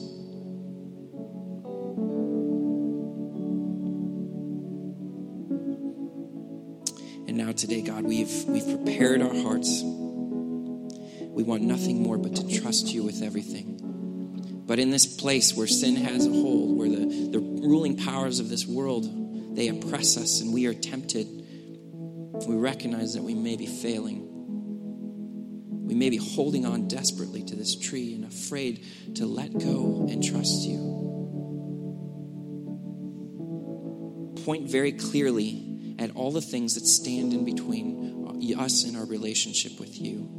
And 7.25 7.38
now 7.38 7.53
today, 7.53 7.82
God, 7.82 8.03
we've 8.03 8.43
we've 8.49 8.67
prepared 8.67 9.21
our 9.21 9.34
hearts. 9.34 9.82
We 9.82 11.43
want 11.43 11.62
nothing 11.62 12.03
more 12.03 12.17
but 12.17 12.36
to 12.36 12.60
trust 12.60 12.88
you 12.88 13.01
with 13.01 13.21
everything. 13.21 14.65
But 14.67 14.77
in 14.77 14.89
this 14.89 15.06
place 15.08 15.56
where 15.56 15.67
sin 15.67 15.95
has 15.95 16.25
a 16.25 16.32
hold, 16.32 16.77
where 16.77 16.89
the, 16.89 17.30
the 17.32 17.39
ruling 17.39 17.95
powers 17.95 18.41
of 18.41 18.49
this 18.49 18.67
world, 18.67 19.56
they 19.56 19.69
oppress 19.69 20.17
us 20.17 20.41
and 20.41 20.53
we 20.53 20.65
are 20.65 20.73
tempted, 20.73 21.27
we 22.45 22.56
recognize 22.56 23.13
that 23.13 23.23
we 23.23 23.36
may 23.36 23.56
be 23.56 23.67
failing. 23.67 24.37
We 25.97 26.05
may 26.05 26.10
be 26.12 26.17
holding 26.17 26.63
on 26.63 26.88
desperately 26.88 27.41
to 27.41 27.55
this 27.55 27.75
tree 27.75 28.13
and 28.13 28.23
afraid 28.23 28.86
to 29.15 29.25
let 29.25 29.51
go 29.51 30.05
and 30.07 30.23
trust 30.23 30.62
you. 30.62 30.77
Point 34.45 34.69
very 34.69 34.91
clearly 34.91 35.95
at 35.97 36.15
all 36.15 36.31
the 36.31 36.39
things 36.39 36.75
that 36.75 36.86
stand 36.86 37.33
in 37.33 37.45
between 37.45 38.53
us 38.60 38.83
and 38.83 38.95
our 38.95 39.05
relationship 39.05 39.79
with 39.79 39.99
you 39.99 40.29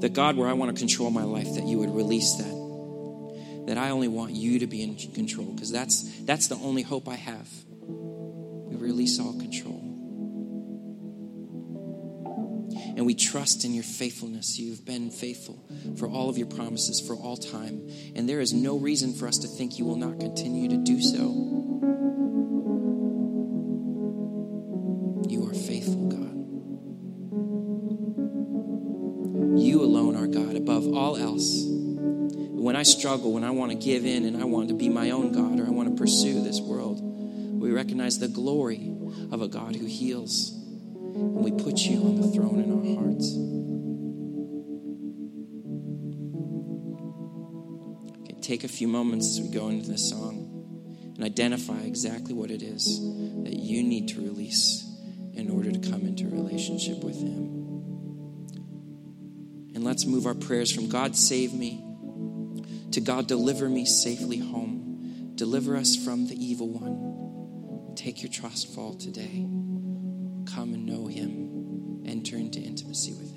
that 0.00 0.12
God, 0.12 0.36
where 0.36 0.48
I 0.48 0.54
want 0.54 0.74
to 0.74 0.80
control 0.80 1.12
my 1.12 1.22
life, 1.22 1.54
that 1.54 1.66
you 1.66 1.78
would 1.78 1.94
release 1.94 2.34
that. 2.34 3.66
That 3.68 3.78
I 3.78 3.90
only 3.90 4.08
want 4.08 4.32
you 4.32 4.58
to 4.58 4.66
be 4.66 4.82
in 4.82 4.96
control, 4.96 5.46
because 5.52 5.70
that's 5.70 6.02
that's 6.24 6.48
the 6.48 6.56
only 6.56 6.82
hope 6.82 7.06
I 7.08 7.14
have. 7.14 7.48
We 7.68 8.74
release 8.74 9.20
all 9.20 9.38
control. 9.38 9.67
And 12.98 13.06
we 13.06 13.14
trust 13.14 13.64
in 13.64 13.74
your 13.74 13.84
faithfulness. 13.84 14.58
You've 14.58 14.84
been 14.84 15.12
faithful 15.12 15.64
for 15.98 16.08
all 16.08 16.28
of 16.28 16.36
your 16.36 16.48
promises 16.48 17.00
for 17.00 17.14
all 17.14 17.36
time. 17.36 17.88
And 18.16 18.28
there 18.28 18.40
is 18.40 18.52
no 18.52 18.76
reason 18.76 19.14
for 19.14 19.28
us 19.28 19.38
to 19.38 19.46
think 19.46 19.78
you 19.78 19.84
will 19.84 19.94
not 19.94 20.18
continue 20.18 20.68
to 20.68 20.76
do 20.78 21.00
so. 21.00 21.22
You 25.28 25.48
are 25.48 25.54
faithful, 25.54 26.08
God. 26.08 26.34
You 29.60 29.80
alone 29.82 30.16
are 30.16 30.26
God 30.26 30.56
above 30.56 30.92
all 30.92 31.16
else. 31.16 31.62
When 31.68 32.74
I 32.74 32.82
struggle, 32.82 33.32
when 33.32 33.44
I 33.44 33.52
want 33.52 33.70
to 33.70 33.78
give 33.78 34.06
in 34.06 34.24
and 34.24 34.42
I 34.42 34.44
want 34.44 34.70
to 34.70 34.74
be 34.74 34.88
my 34.88 35.10
own 35.10 35.30
God 35.30 35.60
or 35.60 35.66
I 35.68 35.70
want 35.70 35.88
to 35.88 35.94
pursue 35.94 36.42
this 36.42 36.60
world, 36.60 36.98
we 37.00 37.70
recognize 37.70 38.18
the 38.18 38.26
glory 38.26 38.92
of 39.30 39.40
a 39.40 39.46
God 39.46 39.76
who 39.76 39.86
heals. 39.86 40.57
And 41.18 41.44
we 41.44 41.50
put 41.52 41.78
you 41.78 42.00
on 42.02 42.20
the 42.20 42.28
throne 42.28 42.60
in 42.60 42.70
our 42.72 42.84
hearts. 42.96 43.34
Okay, 48.22 48.40
take 48.40 48.64
a 48.64 48.68
few 48.68 48.88
moments 48.88 49.26
as 49.28 49.40
we 49.40 49.50
go 49.50 49.68
into 49.68 49.88
this 49.88 50.08
song 50.08 50.44
and 51.16 51.24
identify 51.24 51.80
exactly 51.80 52.34
what 52.34 52.50
it 52.50 52.62
is 52.62 53.00
that 53.44 53.54
you 53.54 53.82
need 53.82 54.08
to 54.08 54.20
release 54.20 54.84
in 55.34 55.50
order 55.50 55.70
to 55.70 55.90
come 55.90 56.02
into 56.02 56.24
relationship 56.24 57.02
with 57.04 57.20
Him. 57.20 57.56
And 59.74 59.84
let's 59.84 60.06
move 60.06 60.26
our 60.26 60.34
prayers 60.34 60.72
from 60.72 60.88
God, 60.88 61.14
save 61.16 61.52
me 61.52 61.84
to 62.92 63.00
God, 63.00 63.26
deliver 63.26 63.68
me 63.68 63.84
safely 63.84 64.38
home. 64.38 65.32
Deliver 65.34 65.76
us 65.76 65.94
from 65.94 66.26
the 66.26 66.34
evil 66.34 66.68
one. 66.68 67.94
Take 67.94 68.22
your 68.22 68.32
trust 68.32 68.74
fall 68.74 68.94
today. 68.94 69.46
Enter 72.28 72.44
into 72.44 72.60
intimacy 72.60 73.12
with 73.14 73.27